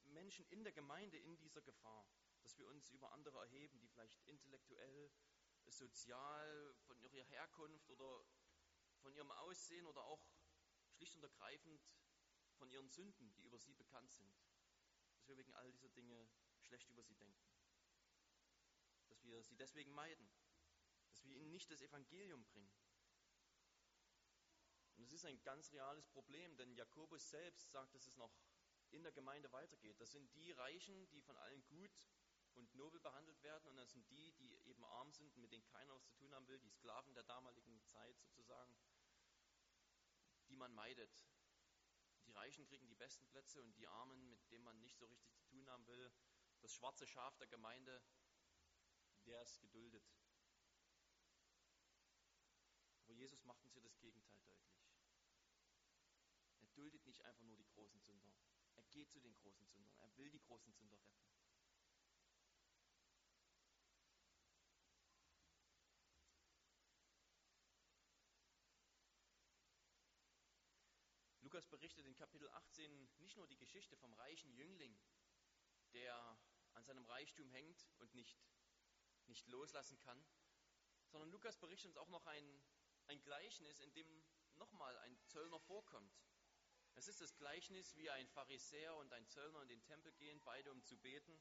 Menschen 0.06 0.46
in 0.48 0.64
der 0.64 0.74
Gemeinde 0.74 1.18
in 1.18 1.38
dieser 1.38 1.62
Gefahr, 1.62 2.08
dass 2.42 2.58
wir 2.58 2.68
uns 2.68 2.90
über 2.90 3.12
andere 3.12 3.40
erheben, 3.40 3.80
die 3.80 3.88
vielleicht 3.88 4.22
intellektuell, 4.26 5.12
sozial, 5.66 6.76
von 6.86 7.00
ihrer 7.00 7.24
Herkunft 7.24 7.90
oder 7.90 8.26
von 9.02 9.14
ihrem 9.14 9.32
Aussehen 9.32 9.86
oder 9.86 10.04
auch 10.04 10.26
schlicht 10.92 11.16
und 11.16 11.24
ergreifend 11.24 11.82
von 12.58 12.70
ihren 12.70 12.90
Sünden, 12.90 13.34
die 13.34 13.42
über 13.42 13.58
sie 13.60 13.74
bekannt 13.74 14.12
sind. 14.12 14.36
Dass 15.24 15.30
wir 15.30 15.38
wegen 15.38 15.54
all 15.54 15.72
dieser 15.72 15.88
Dinge 15.88 16.28
schlecht 16.60 16.90
über 16.90 17.02
sie 17.02 17.16
denken. 17.16 17.48
Dass 19.08 19.24
wir 19.24 19.42
sie 19.42 19.56
deswegen 19.56 19.94
meiden. 19.94 20.30
Dass 21.08 21.24
wir 21.24 21.34
ihnen 21.34 21.50
nicht 21.50 21.72
das 21.72 21.82
Evangelium 21.82 22.44
bringen. 22.44 22.76
Und 24.98 25.06
es 25.06 25.14
ist 25.14 25.24
ein 25.24 25.42
ganz 25.44 25.72
reales 25.72 26.06
Problem, 26.08 26.58
denn 26.58 26.76
Jakobus 26.76 27.30
selbst 27.30 27.72
sagt, 27.72 27.96
dass 27.96 28.06
es 28.06 28.18
noch 28.18 28.38
in 28.92 29.02
der 29.02 29.14
Gemeinde 29.14 29.50
weitergeht. 29.54 29.98
Das 30.02 30.12
sind 30.12 30.36
die 30.36 30.52
Reichen, 30.52 31.08
die 31.12 31.22
von 31.22 31.38
allen 31.38 31.66
gut 31.68 32.10
und 32.52 32.76
nobel 32.76 33.00
behandelt 33.00 33.42
werden, 33.44 33.70
und 33.70 33.78
das 33.78 33.92
sind 33.92 34.06
die, 34.10 34.34
die 34.34 34.58
eben 34.66 34.84
arm 34.84 35.14
sind, 35.14 35.38
mit 35.38 35.54
denen 35.54 35.66
keiner 35.68 35.96
was 35.96 36.04
zu 36.04 36.16
tun 36.16 36.34
haben 36.36 36.50
will, 36.50 36.60
die 36.60 36.70
Sklaven 36.70 37.14
der 37.14 37.24
damaligen 37.24 37.82
Zeit 37.86 38.20
sozusagen, 38.20 38.78
die 40.50 40.58
man 40.58 40.74
meidet. 40.74 41.26
Die 42.26 42.32
Reichen 42.32 42.66
kriegen 42.66 42.88
die 42.88 42.96
besten 42.96 43.28
Plätze 43.28 43.62
und 43.62 43.76
die 43.78 43.88
Armen, 43.88 44.30
mit 44.30 44.52
denen 44.52 44.64
man 44.64 44.80
nicht 44.80 44.98
so 44.98 45.06
richtig 45.06 45.34
zu 45.34 45.44
tun 45.44 45.70
haben 45.70 45.86
will, 45.88 46.12
das 46.62 46.74
schwarze 46.74 47.06
Schaf 47.06 47.36
der 47.38 47.48
Gemeinde, 47.48 48.02
der 49.26 49.42
ist 49.42 49.60
geduldet. 49.60 50.04
Aber 53.02 53.14
Jesus 53.14 53.44
macht 53.44 53.62
uns 53.64 53.74
hier 53.74 53.84
das 53.84 54.00
Gegenteil 54.00 54.40
deutlich. 54.42 54.84
Er 56.60 56.68
duldet 56.68 57.06
nicht 57.06 57.22
einfach 57.22 57.44
nur 57.44 57.58
die 57.58 57.68
großen 57.68 58.00
Sünder. 58.02 58.34
Er 58.76 58.84
geht 58.86 59.12
zu 59.12 59.20
den 59.20 59.36
großen 59.36 59.68
Sündern. 59.68 59.94
Er 60.00 60.18
will 60.18 60.30
die 60.32 60.40
großen 60.40 60.74
Sünder 60.74 60.98
retten. 61.04 61.24
Lukas 71.54 71.68
berichtet 71.84 72.06
in 72.06 72.16
Kapitel 72.16 72.48
18 72.48 73.10
nicht 73.18 73.36
nur 73.36 73.46
die 73.46 73.58
Geschichte 73.58 73.98
vom 73.98 74.14
reichen 74.14 74.54
Jüngling, 74.54 74.98
der 75.92 76.16
an 76.76 76.86
seinem 76.86 77.04
Reichtum 77.04 77.50
hängt 77.50 77.90
und 77.98 78.14
nicht, 78.16 78.40
nicht 79.26 79.46
loslassen 79.50 80.00
kann, 80.00 80.26
sondern 81.10 81.30
Lukas 81.30 81.58
berichtet 81.58 81.88
uns 81.88 81.98
auch 81.98 82.08
noch 82.08 82.26
ein, 82.26 82.64
ein 83.08 83.22
Gleichnis, 83.22 83.82
in 83.82 83.92
dem 83.92 84.24
nochmal 84.56 84.98
ein 85.00 85.20
Zöllner 85.26 85.60
vorkommt. 85.60 86.18
Es 86.96 87.10
ist 87.10 87.20
das 87.20 87.36
Gleichnis, 87.36 87.98
wie 87.98 88.10
ein 88.10 88.30
Pharisäer 88.30 88.96
und 88.96 89.12
ein 89.12 89.28
Zöllner 89.28 89.62
in 89.64 89.68
den 89.68 89.84
Tempel 89.84 90.14
gehen, 90.14 90.42
beide 90.46 90.72
um 90.72 90.82
zu 90.86 90.98
beten. 90.98 91.38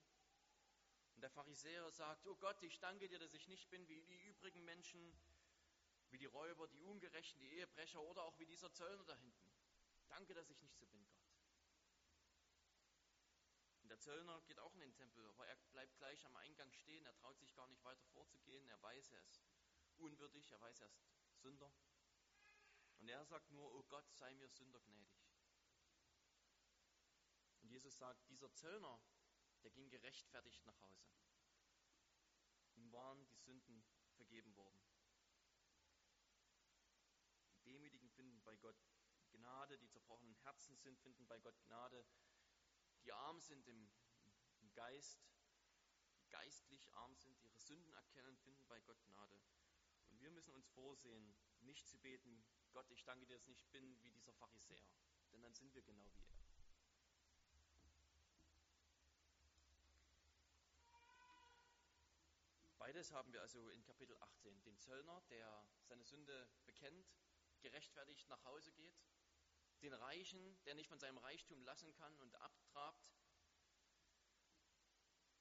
Und 1.15 1.21
der 1.21 1.31
Pharisäer 1.31 1.89
sagt, 1.93 2.27
oh 2.27 2.35
Gott, 2.35 2.61
ich 2.65 2.81
danke 2.81 3.09
dir, 3.09 3.21
dass 3.21 3.33
ich 3.33 3.47
nicht 3.47 3.71
bin 3.71 3.87
wie 3.87 4.03
die 4.03 4.19
übrigen 4.25 4.65
Menschen, 4.65 5.17
wie 6.11 6.19
die 6.19 6.27
Räuber, 6.27 6.67
die 6.67 6.83
Ungerechten, 6.83 7.39
die 7.39 7.53
Ehebrecher 7.59 8.03
oder 8.03 8.25
auch 8.25 8.37
wie 8.41 8.47
dieser 8.47 8.73
Zöllner 8.73 9.05
da 9.05 9.15
hinten. 9.15 9.52
Danke, 10.13 10.35
dass 10.35 10.51
ich 10.51 10.61
nicht 10.61 10.77
so 10.77 10.87
bin, 10.89 11.07
Gott. 11.07 11.25
Und 13.81 13.89
der 13.89 13.99
Zöllner 13.99 14.43
geht 14.43 14.59
auch 14.59 14.75
in 14.75 14.81
den 14.81 14.93
Tempel, 14.93 15.27
aber 15.27 15.47
er 15.47 15.57
bleibt 15.73 15.97
gleich 15.97 16.27
am 16.27 16.37
Eingang 16.37 16.71
stehen. 16.75 17.07
Er 17.07 17.15
traut 17.15 17.39
sich 17.39 17.55
gar 17.55 17.67
nicht 17.67 17.83
weiter 17.83 18.05
vorzugehen. 18.09 18.69
Er 18.69 18.81
weiß, 18.83 19.11
er 19.13 19.23
ist 19.23 19.41
unwürdig, 19.97 20.53
er 20.53 20.61
weiß, 20.61 20.81
er 20.81 20.89
ist 20.89 21.03
Sünder. 21.41 21.73
Und 22.99 23.09
er 23.09 23.25
sagt 23.25 23.51
nur, 23.53 23.73
oh 23.73 23.85
Gott, 23.85 24.05
sei 24.13 24.35
mir 24.35 24.51
Sünder 24.51 24.83
gnädig. 24.83 25.33
Und 27.63 27.71
Jesus 27.71 27.97
sagt, 27.97 28.29
dieser 28.29 28.53
Zöllner, 28.53 29.01
der 29.63 29.71
ging 29.71 29.89
gerechtfertigt 29.89 30.63
nach 30.67 30.79
Hause. 30.83 31.09
Ihm 32.75 32.93
waren 32.93 33.27
die 33.29 33.39
Sünden 33.39 33.83
vergeben 34.17 34.55
worden. 34.57 34.79
Die 37.55 37.63
Demütigen 37.63 38.11
finden 38.11 38.43
bei 38.43 38.57
Gott 38.57 38.77
Gnade, 39.33 39.79
die 39.79 39.89
zerbrochenen 39.89 40.35
Herzen 40.37 40.77
sind, 40.77 40.99
finden 41.01 41.27
bei 41.27 41.39
Gott 41.41 41.61
Gnade. 41.63 42.05
Die 43.05 43.13
arm 43.13 43.41
sind 43.41 43.67
im, 43.69 43.91
Geist, 44.75 45.21
die 46.17 46.29
geistlich 46.31 46.91
arm 46.95 47.15
sind, 47.17 47.39
ihre 47.43 47.59
Sünden 47.59 47.93
erkennen, 47.93 48.39
finden 48.39 48.67
bei 48.67 48.81
Gott 48.81 49.03
Gnade. 49.05 49.39
Und 50.09 50.21
wir 50.21 50.31
müssen 50.31 50.55
uns 50.55 50.67
vorsehen, 50.69 51.35
nicht 51.61 51.87
zu 51.87 51.99
beten, 51.99 52.45
Gott, 52.73 52.91
ich 52.91 53.05
danke 53.05 53.27
dir, 53.27 53.35
dass 53.35 53.43
ich 53.43 53.49
nicht 53.49 53.71
bin 53.71 54.03
wie 54.03 54.11
dieser 54.11 54.33
Pharisäer, 54.33 54.89
denn 55.31 55.43
dann 55.43 55.53
sind 55.53 55.75
wir 55.75 55.83
genau 55.83 56.11
wie 56.15 56.25
er. 56.25 56.33
Beides 62.79 63.13
haben 63.13 63.33
wir 63.33 63.41
also 63.41 63.69
in 63.71 63.83
Kapitel 63.85 64.17
18. 64.19 64.63
Den 64.65 64.79
Zöllner, 64.79 65.21
der 65.31 65.67
seine 65.83 66.05
Sünde 66.05 66.49
bekennt, 66.65 67.15
gerechtfertigt 67.61 68.29
nach 68.29 68.43
Hause 68.45 68.73
geht 68.73 69.01
den 69.83 69.95
Reichen, 69.95 70.57
der 70.65 70.75
nicht 70.75 70.89
von 70.89 70.99
seinem 70.99 71.19
Reichtum 71.19 71.63
lassen 71.65 71.93
kann 71.95 72.17
und 72.19 72.35
abtrabt, 72.37 73.13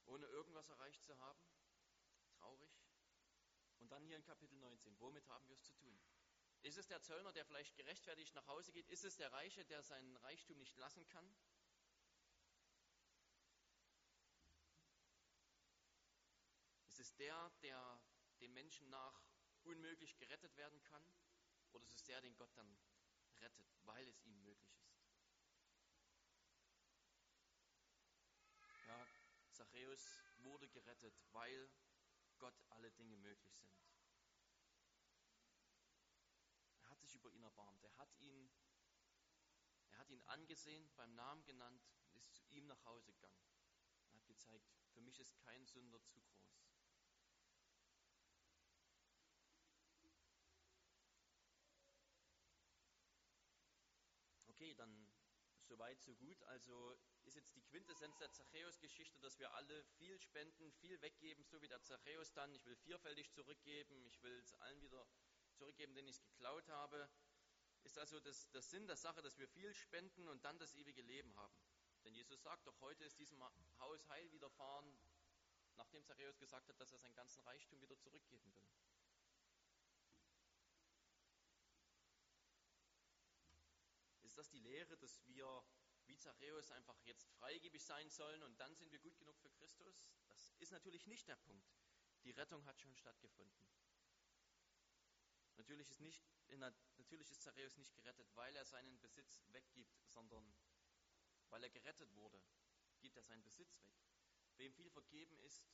ohne 0.06 0.26
irgendwas 0.26 0.68
erreicht 0.70 1.04
zu 1.04 1.18
haben. 1.20 1.40
Traurig. 2.34 2.82
Und 3.78 3.92
dann 3.92 4.04
hier 4.04 4.18
in 4.18 4.24
Kapitel 4.24 4.58
19, 4.58 5.00
womit 5.00 5.28
haben 5.30 5.48
wir 5.48 5.56
es 5.56 5.64
zu 5.64 5.74
tun? 5.76 6.00
Ist 6.64 6.78
es 6.78 6.88
der 6.88 7.02
Zöllner, 7.02 7.32
der 7.34 7.46
vielleicht 7.46 7.76
gerechtfertigt 7.76 8.36
nach 8.36 8.46
Hause 8.48 8.72
geht? 8.72 8.88
Ist 8.88 9.04
es 9.04 9.16
der 9.16 9.32
Reiche, 9.32 9.66
der 9.66 9.82
seinen 9.82 10.16
Reichtum 10.18 10.58
nicht 10.60 10.78
lassen 10.78 11.08
kann? 11.08 11.36
Ist 16.86 17.00
es 17.00 17.16
der, 17.16 17.50
der 17.64 18.02
dem 18.42 18.54
Menschen 18.54 18.90
nach 18.90 19.24
unmöglich 19.64 20.18
gerettet 20.18 20.56
werden 20.58 20.84
kann? 20.84 21.04
Oder 21.72 21.86
ist 21.86 21.96
es 21.96 22.04
der, 22.04 22.22
den 22.22 22.36
Gott 22.36 22.56
dann 22.56 22.78
rettet, 23.42 23.68
weil 23.84 24.08
es 24.08 24.22
ihm 24.24 24.42
möglich 24.44 24.78
ist. 24.78 25.02
Ja, 28.88 29.08
Zachäus 29.52 30.22
wurde 30.40 30.68
gerettet, 30.70 31.14
weil 31.32 31.70
Gott 32.38 32.60
alle 32.70 32.92
Dinge 32.92 33.18
möglich 33.18 33.54
sind. 33.56 33.72
Er 36.82 36.90
hat 36.90 37.02
sich 37.02 37.14
über 37.16 37.32
ihn 37.32 37.44
erbarmt. 37.44 37.84
Er 37.84 37.98
hat 37.98 38.16
ihn, 38.20 38.50
er 39.92 39.98
hat 40.00 40.10
ihn 40.10 40.24
angesehen, 40.24 40.90
beim 40.96 41.14
Namen 41.14 41.44
genannt 41.46 41.84
und 42.14 42.26
ist 42.26 42.34
zu 42.34 42.44
ihm 42.50 42.66
nach 42.68 42.84
Hause 42.86 43.14
gegangen. 43.14 43.46
Er 44.06 44.14
hat 44.16 44.26
gezeigt, 44.28 44.68
für 44.94 45.02
mich 45.02 45.20
ist 45.20 45.38
kein 45.38 45.66
Sünder 45.66 46.02
zu 46.04 46.22
groß. 46.22 46.42
Okay, 54.62 54.76
dann 54.76 55.12
soweit, 55.92 56.02
so 56.02 56.16
gut. 56.16 56.42
Also 56.44 56.98
ist 57.24 57.36
jetzt 57.36 57.56
die 57.56 57.62
Quintessenz 57.64 58.18
der 58.18 58.32
Zachäus-Geschichte, 58.32 59.20
dass 59.20 59.38
wir 59.40 59.54
alle 59.54 59.84
viel 59.98 60.18
spenden, 60.20 60.72
viel 60.74 61.02
weggeben, 61.02 61.44
so 61.44 61.62
wie 61.62 61.68
der 61.68 61.82
Zachäus 61.82 62.32
dann. 62.34 62.54
Ich 62.54 62.66
will 62.66 62.76
vierfältig 62.78 63.30
zurückgeben, 63.32 64.06
ich 64.06 64.22
will 64.24 64.38
es 64.40 64.54
allen 64.56 64.82
wieder 64.82 65.06
zurückgeben, 65.56 65.94
denen 65.94 66.08
ich 66.08 66.16
es 66.16 66.24
geklaut 66.24 66.68
habe. 66.70 67.10
Ist 67.84 67.98
also 67.98 68.20
das, 68.20 68.50
das 68.52 68.70
Sinn 68.70 68.88
der 68.88 68.96
Sache, 68.96 69.22
dass 69.22 69.38
wir 69.38 69.48
viel 69.48 69.74
spenden 69.74 70.28
und 70.30 70.46
dann 70.46 70.58
das 70.60 70.74
ewige 70.76 71.02
Leben 71.02 71.36
haben. 71.36 71.54
Denn 72.04 72.14
Jesus 72.14 72.42
sagt 72.42 72.66
doch, 72.68 72.80
heute 72.82 73.04
ist 73.04 73.20
diesem 73.20 73.44
Haus 73.80 74.08
Heil 74.10 74.32
widerfahren, 74.32 74.98
nachdem 75.76 76.06
Zachäus 76.06 76.38
gesagt 76.40 76.70
hat, 76.70 76.80
dass 76.80 76.92
er 76.92 77.00
seinen 77.00 77.16
ganzen 77.16 77.42
Reichtum 77.42 77.82
wieder 77.82 77.98
zurückgeben 77.98 78.54
will. 78.56 78.68
Ist 84.32 84.38
das 84.38 84.50
die 84.50 84.60
Lehre, 84.60 84.96
dass 84.98 85.22
wir 85.26 85.66
wie 86.12 86.18
Zachäus 86.18 86.70
einfach 86.72 87.00
jetzt 87.06 87.30
freigebig 87.40 87.82
sein 87.82 88.10
sollen 88.10 88.44
und 88.44 88.60
dann 88.60 88.76
sind 88.76 88.92
wir 88.92 89.00
gut 89.00 89.18
genug 89.18 89.40
für 89.40 89.50
Christus? 89.52 90.10
Das 90.28 90.54
ist 90.60 90.72
natürlich 90.72 91.08
nicht 91.08 91.28
der 91.28 91.38
Punkt. 91.38 91.72
Die 92.26 92.32
Rettung 92.32 92.66
hat 92.66 92.80
schon 92.82 92.94
stattgefunden. 92.96 93.66
Natürlich 95.56 95.90
ist, 95.90 96.02
nicht, 96.02 96.22
natürlich 96.50 97.32
ist 97.32 97.42
Zachäus 97.42 97.78
nicht 97.78 97.96
gerettet, 97.96 98.28
weil 98.36 98.54
er 98.58 98.66
seinen 98.66 99.00
Besitz 99.00 99.42
weggibt, 99.52 100.02
sondern 100.06 100.54
Weil 101.50 101.64
er 101.64 101.70
gerettet 101.70 102.14
wurde, 102.16 102.42
gibt 103.00 103.18
er 103.18 103.24
seinen 103.24 103.44
Besitz 103.44 103.82
weg. 103.84 103.94
Wem 104.56 104.74
viel 104.74 104.90
vergeben 104.90 105.38
ist, 105.40 105.66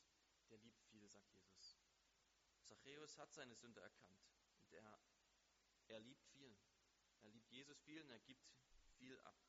der 0.50 0.58
liebt 0.58 0.82
viel, 0.84 1.08
sagt 1.08 1.32
Jesus. 1.32 1.78
Zachäus 2.64 3.16
hat 3.18 3.32
seine 3.32 3.54
Sünde 3.54 3.80
erkannt 3.80 4.24
und 4.60 4.72
er, 4.72 5.00
er 5.88 6.00
liebt 6.00 6.24
viel. 6.26 6.56
Er 7.22 7.30
liebt 7.30 7.50
Jesus 7.50 7.80
viel 7.80 8.02
und 8.02 8.10
er 8.10 8.18
gibt 8.20 8.44
viel 8.96 9.18
ab. 9.20 9.47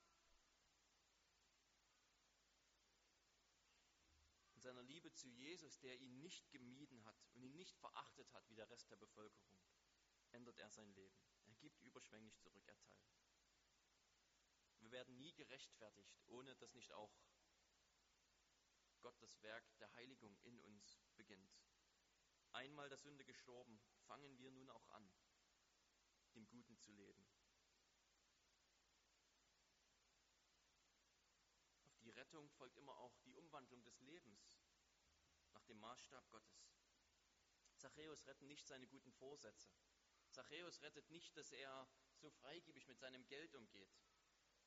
Seiner 4.69 4.84
Liebe 4.84 5.12
zu 5.12 5.27
Jesus, 5.29 5.79
der 5.79 5.97
ihn 5.97 6.19
nicht 6.19 6.51
gemieden 6.51 7.03
hat 7.03 7.19
und 7.34 7.41
ihn 7.41 7.55
nicht 7.55 7.75
verachtet 7.79 8.32
hat 8.34 8.47
wie 8.49 8.55
der 8.55 8.69
Rest 8.69 8.91
der 8.91 8.97
Bevölkerung, 8.97 9.58
ändert 10.32 10.60
er 10.60 10.69
sein 10.69 10.91
Leben. 10.93 11.19
Er 11.45 11.55
gibt 11.55 11.82
überschwänglich 11.82 12.38
zurück, 12.38 12.67
er 12.67 12.79
teilt. 12.79 13.10
Wir 14.77 14.91
werden 14.91 15.17
nie 15.17 15.34
gerechtfertigt, 15.34 16.15
ohne 16.27 16.55
dass 16.58 16.75
nicht 16.75 16.91
auch 16.93 17.12
Gott 19.01 19.19
das 19.23 19.41
Werk 19.41 19.75
der 19.79 19.91
Heiligung 19.95 20.38
in 20.43 20.60
uns 20.60 21.01
beginnt. 21.15 21.58
Einmal 22.51 22.89
der 22.89 22.99
Sünde 22.99 23.25
gestorben, 23.25 23.82
fangen 24.05 24.38
wir 24.38 24.51
nun 24.51 24.69
auch 24.69 24.88
an, 24.89 25.12
dem 26.36 26.47
Guten 26.47 26.77
zu 26.77 26.91
leben. 26.91 27.27
Auf 31.86 31.97
die 32.01 32.12
Rettung 32.30 32.50
folgt 32.52 32.78
immer 32.78 32.96
auch 33.00 33.18
die 33.22 33.34
Umwandlung 33.34 33.82
des 33.82 34.00
Lebens 34.02 34.62
nach 35.54 35.63
dem 35.63 35.80
Maßstab 35.80 36.30
Gottes. 36.30 36.76
Zachäus 37.76 38.28
rettet 38.28 38.48
nicht 38.48 38.68
seine 38.68 38.86
guten 38.86 39.12
Vorsätze. 39.13 39.74
Zachäus 40.30 40.80
rettet 40.84 41.10
nicht, 41.10 41.36
dass 41.36 41.52
er 41.52 41.89
so 42.18 42.30
freigebig 42.30 42.86
mit 42.86 43.00
seinem 43.00 43.26
Geld 43.26 43.56
umgeht, 43.56 43.89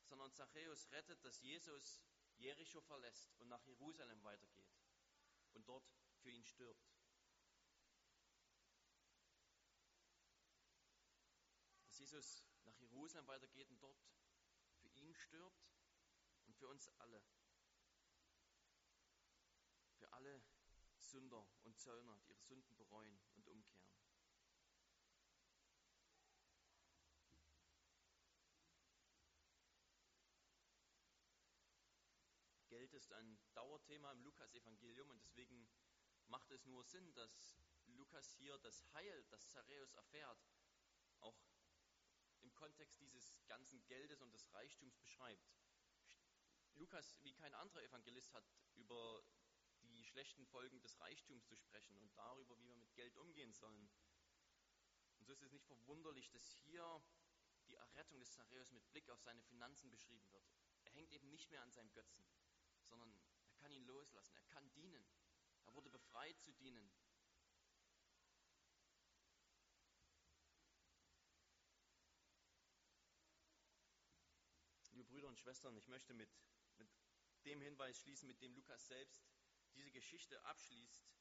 sondern 0.03 0.33
Zachäus 0.33 0.90
rettet, 0.90 1.25
dass 1.25 1.40
Jesus 1.40 2.03
Jericho 2.37 2.81
verlässt 2.81 3.33
und 3.38 3.46
nach 3.46 3.64
Jerusalem 3.64 4.20
weitergeht 4.25 4.75
und 5.53 5.68
dort 5.68 5.88
für 6.16 6.31
ihn 6.31 6.44
stirbt. 6.44 6.90
Dass 11.85 11.96
Jesus 11.96 12.44
nach 12.64 12.77
Jerusalem 12.79 13.29
weitergeht 13.29 13.70
und 13.70 13.81
dort 13.81 14.03
für 14.81 14.88
ihn 14.88 15.14
stirbt 15.14 15.70
und 16.46 16.57
für 16.57 16.66
uns 16.66 16.88
alle. 16.98 17.22
Alle 20.12 20.42
Sünder 20.98 21.46
und 21.64 21.79
Zöllner, 21.79 22.16
die 22.20 22.31
ihre 22.31 22.42
Sünden 22.42 22.77
bereuen 22.77 23.18
und 23.35 23.48
umkehren. 23.48 23.92
Geld 32.68 32.94
ist 32.94 33.12
ein 33.12 33.38
Dauerthema 33.55 34.12
im 34.12 34.22
Lukas-Evangelium 34.22 35.11
und 35.11 35.20
deswegen 35.20 35.68
macht 36.29 36.51
es 36.51 36.64
nur 36.64 36.85
Sinn, 36.85 37.12
dass 37.14 37.59
Lukas 37.87 38.33
hier 38.33 38.57
das 38.59 38.83
Heil, 38.94 39.25
das 39.31 39.51
Zachäus 39.51 39.92
erfährt, 39.94 40.42
auch 41.20 41.37
im 42.40 42.55
Kontext 42.55 43.01
dieses 43.01 43.35
ganzen 43.46 43.85
Geldes 43.87 44.20
und 44.20 44.33
des 44.33 44.53
Reichtums 44.53 44.96
beschreibt. 44.96 45.53
Lukas, 46.75 47.22
wie 47.22 47.35
kein 47.35 47.55
anderer 47.55 47.83
Evangelist, 47.83 48.33
hat 48.33 48.44
über 48.75 49.22
schlechten 50.12 50.44
Folgen 50.44 50.79
des 50.83 51.01
Reichtums 51.01 51.46
zu 51.46 51.57
sprechen 51.57 51.96
und 51.96 52.14
darüber, 52.18 52.59
wie 52.59 52.68
wir 52.68 52.77
mit 52.77 52.94
Geld 52.94 53.16
umgehen 53.16 53.55
sollen. 53.55 53.88
Und 55.16 55.25
so 55.25 55.33
ist 55.33 55.42
es 55.42 55.53
nicht 55.53 55.64
verwunderlich, 55.64 56.31
dass 56.31 56.51
hier 56.64 57.03
die 57.66 57.75
Errettung 57.75 58.20
des 58.20 58.33
Zachäus 58.33 58.72
mit 58.72 58.87
Blick 58.90 59.09
auf 59.09 59.22
seine 59.22 59.42
Finanzen 59.42 59.90
beschrieben 59.90 60.31
wird. 60.31 60.44
Er 60.85 60.92
hängt 60.92 61.12
eben 61.12 61.31
nicht 61.31 61.51
mehr 61.51 61.62
an 61.62 61.70
seinem 61.70 61.90
Götzen, 61.92 62.27
sondern 62.85 63.11
er 63.46 63.55
kann 63.55 63.72
ihn 63.72 63.87
loslassen, 63.87 64.37
er 64.37 64.44
kann 64.44 64.70
dienen. 64.75 65.07
Er 65.64 65.75
wurde 65.75 65.88
befreit 65.88 66.38
zu 66.40 66.53
dienen. 66.53 66.92
Liebe 74.90 75.05
Brüder 75.05 75.29
und 75.29 75.38
Schwestern, 75.38 75.75
ich 75.79 75.88
möchte 75.88 76.12
mit, 76.12 76.29
mit 76.77 76.90
dem 77.46 77.62
Hinweis 77.62 77.98
schließen, 78.01 78.29
mit 78.29 78.42
dem 78.42 78.53
Lukas 78.55 78.87
selbst 78.88 79.31
diese 79.74 79.90
Geschichte 79.90 80.42
abschließt. 80.44 81.12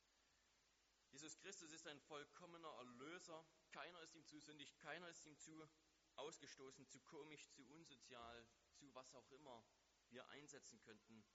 Jesus 1.11 1.37
Christus 1.39 1.71
ist 1.71 1.87
ein 1.87 1.99
vollkommener 1.99 2.73
Erlöser. 2.77 3.45
Keiner 3.71 4.01
ist 4.01 4.15
ihm 4.15 4.25
zu 4.25 4.39
sündig, 4.39 4.77
keiner 4.77 5.09
ist 5.09 5.25
ihm 5.25 5.37
zu 5.37 5.67
ausgestoßen, 6.15 6.87
zu 6.87 6.99
komisch, 7.01 7.49
zu 7.51 7.65
unsozial, 7.67 8.47
zu 8.75 8.93
was 8.93 9.13
auch 9.15 9.29
immer 9.31 9.65
wir 10.09 10.27
einsetzen 10.29 10.79
könnten. 10.81 11.25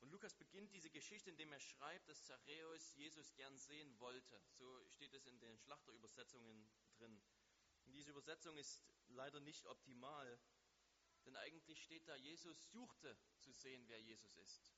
Und 0.00 0.10
Lukas 0.10 0.34
beginnt 0.34 0.72
diese 0.72 0.90
Geschichte, 0.90 1.30
indem 1.30 1.52
er 1.52 1.60
schreibt, 1.60 2.08
dass 2.08 2.24
Zachäus 2.24 2.94
Jesus 2.94 3.32
gern 3.34 3.56
sehen 3.56 3.98
wollte. 4.00 4.42
So 4.50 4.84
steht 4.88 5.14
es 5.14 5.26
in 5.26 5.38
den 5.38 5.56
Schlachterübersetzungen 5.58 6.68
drin. 6.96 7.22
Und 7.84 7.92
diese 7.92 8.10
Übersetzung 8.10 8.56
ist 8.58 8.82
leider 9.08 9.40
nicht 9.40 9.64
optimal, 9.66 10.40
denn 11.24 11.36
eigentlich 11.36 11.80
steht 11.82 12.08
da, 12.08 12.16
Jesus 12.16 12.70
suchte 12.72 13.16
zu 13.38 13.52
sehen, 13.52 13.86
wer 13.88 14.00
Jesus 14.00 14.36
ist. 14.36 14.72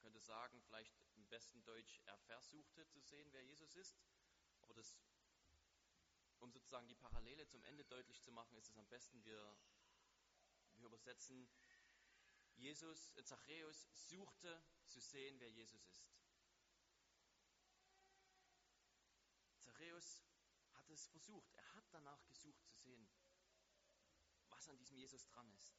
Könnte 0.00 0.20
sagen, 0.20 0.60
vielleicht 0.62 0.94
im 1.14 1.26
besten 1.28 1.62
Deutsch, 1.64 2.00
er 2.06 2.18
versuchte 2.18 2.86
zu 2.88 3.00
sehen, 3.00 3.28
wer 3.32 3.42
Jesus 3.42 3.74
ist. 3.76 3.98
Aber 4.62 4.74
das, 4.74 4.98
um 6.38 6.50
sozusagen 6.52 6.88
die 6.88 6.94
Parallele 6.94 7.46
zum 7.46 7.62
Ende 7.64 7.84
deutlich 7.84 8.22
zu 8.22 8.32
machen, 8.32 8.56
ist 8.56 8.70
es 8.70 8.78
am 8.78 8.88
besten, 8.88 9.22
wir, 9.24 9.58
wir 10.76 10.86
übersetzen, 10.86 11.48
Jesus, 12.56 13.10
äh, 13.16 13.24
Zachäus 13.24 13.88
suchte 13.94 14.62
zu 14.86 15.00
sehen, 15.00 15.38
wer 15.40 15.50
Jesus 15.50 15.86
ist. 15.86 16.10
Zachäus 19.58 20.22
hat 20.74 20.90
es 20.90 21.06
versucht. 21.06 21.54
Er 21.54 21.74
hat 21.74 21.84
danach 21.90 22.22
gesucht 22.26 22.62
zu 22.66 22.74
sehen, 22.74 23.08
was 24.48 24.68
an 24.68 24.76
diesem 24.76 24.98
Jesus 24.98 25.26
dran 25.26 25.50
ist. 25.52 25.74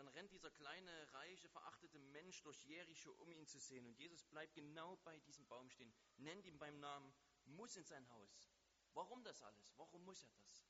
Dann 0.00 0.08
rennt 0.08 0.32
dieser 0.32 0.50
kleine, 0.50 1.12
reiche, 1.12 1.46
verachtete 1.50 1.98
Mensch 1.98 2.42
durch 2.42 2.64
Jericho, 2.64 3.12
um 3.18 3.30
ihn 3.32 3.46
zu 3.46 3.60
sehen. 3.60 3.84
Und 3.84 3.98
Jesus 3.98 4.24
bleibt 4.24 4.54
genau 4.54 4.96
bei 5.04 5.18
diesem 5.18 5.46
Baum 5.46 5.68
stehen, 5.68 5.92
nennt 6.16 6.46
ihn 6.46 6.58
beim 6.58 6.80
Namen, 6.80 7.12
muss 7.44 7.76
in 7.76 7.84
sein 7.84 8.08
Haus. 8.08 8.50
Warum 8.94 9.22
das 9.24 9.42
alles? 9.42 9.74
Warum 9.76 10.02
muss 10.06 10.24
er 10.24 10.32
das? 10.32 10.64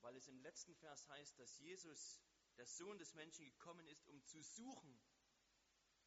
Weil 0.00 0.16
es 0.16 0.28
im 0.28 0.40
letzten 0.40 0.74
Vers 0.76 1.06
heißt, 1.10 1.38
dass 1.38 1.58
Jesus, 1.58 2.22
der 2.56 2.64
Sohn 2.64 2.96
des 2.96 3.12
Menschen, 3.12 3.44
gekommen 3.44 3.86
ist, 3.86 4.06
um 4.06 4.24
zu 4.24 4.40
suchen 4.40 4.98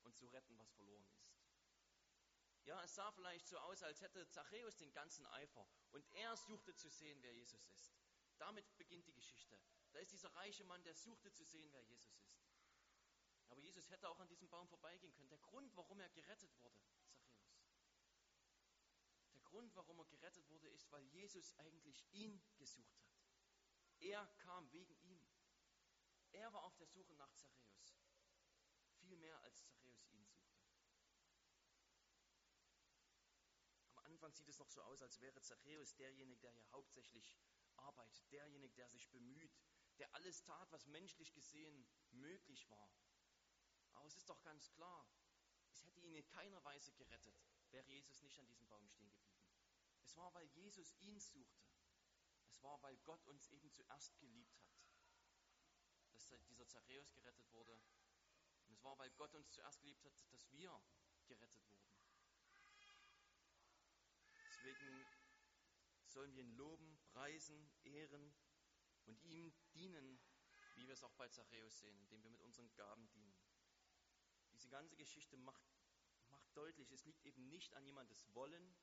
und 0.02 0.18
zu 0.18 0.26
retten, 0.26 0.58
was 0.58 0.72
verloren 0.72 1.06
ist. 1.12 1.30
Ja, 2.64 2.84
es 2.84 2.96
sah 2.96 3.12
vielleicht 3.12 3.46
so 3.46 3.60
aus, 3.60 3.84
als 3.84 4.02
hätte 4.02 4.28
Zachäus 4.30 4.78
den 4.78 4.92
ganzen 4.94 5.28
Eifer 5.28 5.70
und 5.92 6.04
er 6.16 6.36
suchte 6.36 6.74
zu 6.74 6.90
sehen, 6.90 7.22
wer 7.22 7.36
Jesus 7.36 7.68
ist. 7.68 7.94
Damit 8.40 8.66
beginnt 8.78 9.06
die 9.06 9.14
Geschichte. 9.14 9.60
Da 9.92 10.00
ist 10.00 10.12
dieser 10.12 10.34
reiche 10.36 10.64
Mann, 10.66 10.84
der 10.84 10.96
suchte 10.96 11.32
zu 11.32 11.46
sehen, 11.46 11.72
wer 11.72 11.84
Jesus 11.84 12.20
ist. 12.24 12.47
Aber 13.50 13.62
Jesus 13.62 13.90
hätte 13.90 14.10
auch 14.10 14.20
an 14.20 14.28
diesem 14.28 14.50
Baum 14.50 14.68
vorbeigehen 14.68 15.14
können. 15.14 15.30
Der 15.30 15.40
Grund, 15.40 15.76
warum 15.76 16.00
er 16.00 16.10
gerettet 16.10 16.52
wurde, 16.62 16.82
Zachäus. 16.84 17.38
Der 19.34 19.42
Grund, 19.42 19.76
warum 19.76 20.00
er 20.00 20.06
gerettet 20.06 20.50
wurde, 20.50 20.68
ist, 20.70 20.92
weil 20.92 21.04
Jesus 21.06 21.58
eigentlich 21.58 22.06
ihn 22.12 22.42
gesucht 22.58 23.02
hat. 23.06 23.18
Er 24.00 24.28
kam 24.38 24.72
wegen 24.72 24.96
ihm. 25.04 25.22
Er 26.32 26.52
war 26.54 26.64
auf 26.64 26.76
der 26.76 26.88
Suche 26.88 27.16
nach 27.16 27.34
Zachäus. 27.34 27.98
Viel 29.00 29.16
mehr 29.18 29.40
als 29.42 29.64
Zachäus 29.64 30.06
ihn 30.12 30.26
suchte. 30.26 30.62
Am 33.90 34.00
Anfang 34.00 34.34
sieht 34.34 34.48
es 34.48 34.60
noch 34.60 34.70
so 34.70 34.82
aus, 34.82 35.02
als 35.02 35.20
wäre 35.22 35.42
Zachäus 35.42 35.96
derjenige, 35.96 36.40
der 36.42 36.52
hier 36.52 36.70
hauptsächlich 36.72 37.38
arbeitet, 37.78 38.32
derjenige, 38.32 38.74
der 38.76 38.90
sich 38.90 39.10
bemüht, 39.10 39.58
der 39.98 40.14
alles 40.14 40.44
tat, 40.44 40.72
was 40.72 40.86
menschlich 40.88 41.34
gesehen 41.34 41.88
möglich 42.12 42.70
war. 42.70 42.92
Aber 43.98 44.08
es 44.08 44.16
ist 44.16 44.30
doch 44.30 44.42
ganz 44.44 44.72
klar, 44.74 45.08
es 45.72 45.84
hätte 45.84 46.00
ihn 46.02 46.14
in 46.14 46.28
keiner 46.28 46.64
Weise 46.64 46.94
gerettet, 46.94 47.36
wäre 47.72 47.88
Jesus 47.88 48.22
nicht 48.22 48.40
an 48.40 48.48
diesem 48.48 48.68
Baum 48.68 48.88
stehen 48.88 49.10
geblieben. 49.10 49.44
Es 50.04 50.16
war, 50.16 50.32
weil 50.36 50.48
Jesus 50.50 50.94
ihn 51.00 51.20
suchte. 51.20 51.68
Es 52.48 52.62
war, 52.62 52.80
weil 52.84 52.96
Gott 52.98 53.26
uns 53.26 53.48
eben 53.50 53.72
zuerst 53.72 54.16
geliebt 54.20 54.56
hat, 54.62 56.30
dass 56.30 56.46
dieser 56.46 56.68
Zachäus 56.68 57.12
gerettet 57.12 57.52
wurde. 57.52 57.74
Und 58.68 58.74
es 58.74 58.84
war, 58.84 58.98
weil 59.00 59.10
Gott 59.12 59.34
uns 59.34 59.50
zuerst 59.52 59.82
geliebt 59.82 60.06
hat, 60.06 60.14
dass 60.32 60.52
wir 60.52 60.80
gerettet 61.26 61.68
wurden. 61.68 61.88
Deswegen 64.46 65.06
sollen 66.06 66.34
wir 66.36 66.44
ihn 66.44 66.56
loben, 66.56 67.00
preisen, 67.14 67.72
ehren 67.84 68.34
und 69.06 69.24
ihm 69.24 69.54
dienen, 69.74 70.20
wie 70.76 70.86
wir 70.86 70.94
es 70.94 71.04
auch 71.04 71.14
bei 71.14 71.28
Zachäus 71.30 71.80
sehen, 71.80 71.98
indem 72.00 72.24
wir 72.24 72.30
mit 72.30 72.42
unseren 72.42 72.72
Gaben 72.76 73.10
dienen. 73.10 73.37
Diese 74.58 74.70
ganze 74.70 74.96
Geschichte 74.96 75.38
macht, 75.38 75.64
macht 76.32 76.58
deutlich, 76.58 76.92
es 76.92 77.06
liegt 77.06 77.24
eben 77.26 77.48
nicht 77.48 77.76
an 77.76 77.86
jemandes 77.86 78.34
Wollen, 78.34 78.76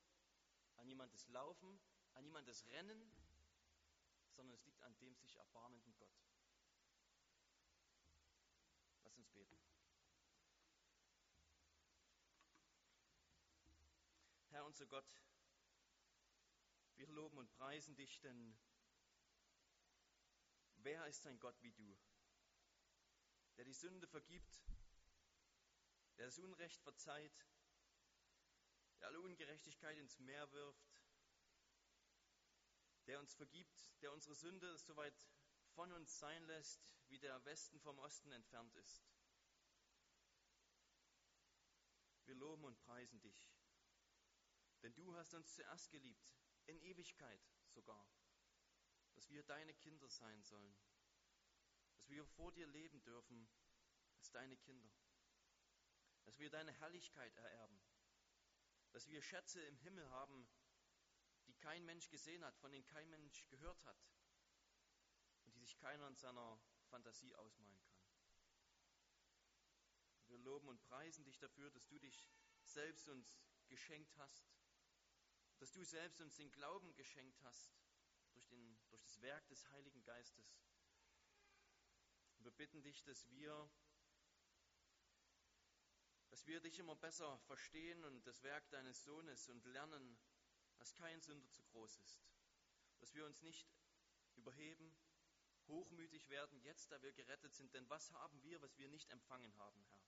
an 0.76 0.86
jemandes 0.86 1.26
Laufen, 1.26 1.80
an 2.12 2.24
jemandes 2.24 2.64
Rennen, 2.66 3.12
sondern 4.30 4.54
es 4.54 4.64
liegt 4.66 4.80
an 4.82 4.96
dem 4.98 5.16
sich 5.16 5.34
erbarmenden 5.34 5.96
Gott. 5.96 6.16
Lass 9.02 9.18
uns 9.18 9.28
beten. 9.30 9.58
Herr 14.50 14.64
unser 14.64 14.86
Gott, 14.86 15.20
wir 16.94 17.08
loben 17.08 17.38
und 17.38 17.50
preisen 17.50 17.96
dich, 17.96 18.20
denn 18.20 18.56
wer 20.76 21.04
ist 21.08 21.26
ein 21.26 21.40
Gott 21.40 21.60
wie 21.62 21.72
du, 21.72 21.98
der 23.56 23.64
die 23.64 23.74
Sünde 23.74 24.06
vergibt 24.06 24.62
der 26.18 26.26
das 26.26 26.38
Unrecht 26.38 26.80
verzeiht, 26.82 27.46
der 29.00 29.08
alle 29.08 29.20
Ungerechtigkeit 29.20 29.98
ins 29.98 30.18
Meer 30.18 30.50
wirft, 30.52 31.02
der 33.06 33.20
uns 33.20 33.34
vergibt, 33.34 33.92
der 34.00 34.12
unsere 34.12 34.34
Sünde 34.34 34.78
so 34.78 34.96
weit 34.96 35.26
von 35.74 35.92
uns 35.92 36.18
sein 36.18 36.44
lässt, 36.44 36.94
wie 37.08 37.18
der 37.18 37.44
Westen 37.44 37.80
vom 37.80 37.98
Osten 37.98 38.32
entfernt 38.32 38.74
ist. 38.76 39.04
Wir 42.24 42.34
loben 42.36 42.64
und 42.64 42.78
preisen 42.80 43.20
dich, 43.20 43.52
denn 44.82 44.94
du 44.94 45.14
hast 45.16 45.34
uns 45.34 45.52
zuerst 45.54 45.90
geliebt, 45.90 46.34
in 46.66 46.80
Ewigkeit 46.80 47.42
sogar, 47.66 48.08
dass 49.14 49.28
wir 49.28 49.42
deine 49.42 49.74
Kinder 49.74 50.08
sein 50.08 50.42
sollen, 50.42 50.76
dass 51.96 52.08
wir 52.08 52.24
vor 52.24 52.52
dir 52.52 52.66
leben 52.66 53.02
dürfen 53.02 53.48
als 54.16 54.30
deine 54.30 54.56
Kinder, 54.56 54.90
dass 56.24 56.38
wir 56.38 56.50
deine 56.50 56.72
Herrlichkeit 56.72 57.34
ererben, 57.36 57.80
dass 58.92 59.08
wir 59.08 59.22
Schätze 59.22 59.62
im 59.62 59.76
Himmel 59.78 60.08
haben, 60.10 60.48
die 61.46 61.54
kein 61.54 61.84
Mensch 61.84 62.08
gesehen 62.10 62.44
hat, 62.44 62.56
von 62.58 62.72
denen 62.72 62.86
kein 62.86 63.08
Mensch 63.10 63.46
gehört 63.48 63.84
hat 63.84 63.98
und 65.44 65.54
die 65.54 65.60
sich 65.60 65.76
keiner 65.76 66.08
in 66.08 66.16
seiner 66.16 66.60
Fantasie 66.88 67.34
ausmalen 67.34 67.82
kann. 67.82 67.94
Wir 70.28 70.38
loben 70.38 70.68
und 70.68 70.82
preisen 70.82 71.24
dich 71.24 71.38
dafür, 71.38 71.70
dass 71.70 71.86
du 71.86 71.98
dich 71.98 72.30
selbst 72.62 73.08
uns 73.08 73.38
geschenkt 73.68 74.16
hast, 74.16 74.54
dass 75.58 75.72
du 75.72 75.84
selbst 75.84 76.20
uns 76.20 76.36
den 76.36 76.50
Glauben 76.50 76.94
geschenkt 76.94 77.40
hast 77.42 77.74
durch, 78.32 78.46
den, 78.48 78.78
durch 78.88 79.02
das 79.02 79.20
Werk 79.20 79.46
des 79.48 79.68
Heiligen 79.70 80.02
Geistes. 80.02 80.58
Und 82.36 82.44
wir 82.44 82.52
bitten 82.52 82.82
dich, 82.82 83.02
dass 83.04 83.28
wir, 83.30 83.70
dass 86.34 86.48
wir 86.48 86.58
dich 86.58 86.80
immer 86.80 86.96
besser 86.96 87.38
verstehen 87.46 88.02
und 88.02 88.26
das 88.26 88.42
Werk 88.42 88.68
deines 88.70 89.04
Sohnes 89.04 89.48
und 89.48 89.64
lernen, 89.66 90.18
dass 90.78 90.92
kein 90.92 91.20
Sünder 91.20 91.48
zu 91.52 91.62
groß 91.62 91.96
ist. 91.98 92.26
Dass 92.98 93.14
wir 93.14 93.24
uns 93.24 93.40
nicht 93.42 93.72
überheben, 94.34 94.92
hochmütig 95.68 96.28
werden, 96.30 96.60
jetzt 96.62 96.90
da 96.90 97.00
wir 97.02 97.12
gerettet 97.12 97.54
sind. 97.54 97.72
Denn 97.72 97.88
was 97.88 98.10
haben 98.14 98.42
wir, 98.42 98.60
was 98.62 98.76
wir 98.76 98.88
nicht 98.88 99.12
empfangen 99.12 99.56
haben, 99.58 99.86
Herr? 99.92 100.02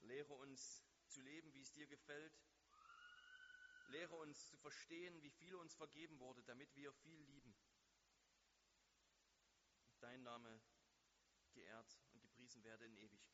Lehre 0.00 0.32
uns 0.32 0.82
zu 1.08 1.20
leben, 1.20 1.52
wie 1.52 1.60
es 1.60 1.70
dir 1.70 1.86
gefällt. 1.86 2.40
Lehre 3.88 4.16
uns 4.16 4.48
zu 4.48 4.56
verstehen, 4.56 5.20
wie 5.20 5.32
viel 5.32 5.54
uns 5.56 5.74
vergeben 5.74 6.18
wurde, 6.18 6.42
damit 6.44 6.74
wir 6.76 6.94
viel 6.94 7.20
lieben. 7.24 7.54
Dein 10.00 10.22
Name 10.22 10.62
geehrt 11.52 12.03
gepriesen 12.44 12.64
werde 12.64 12.84
in 12.84 12.96
Ewigkeit. 12.96 13.33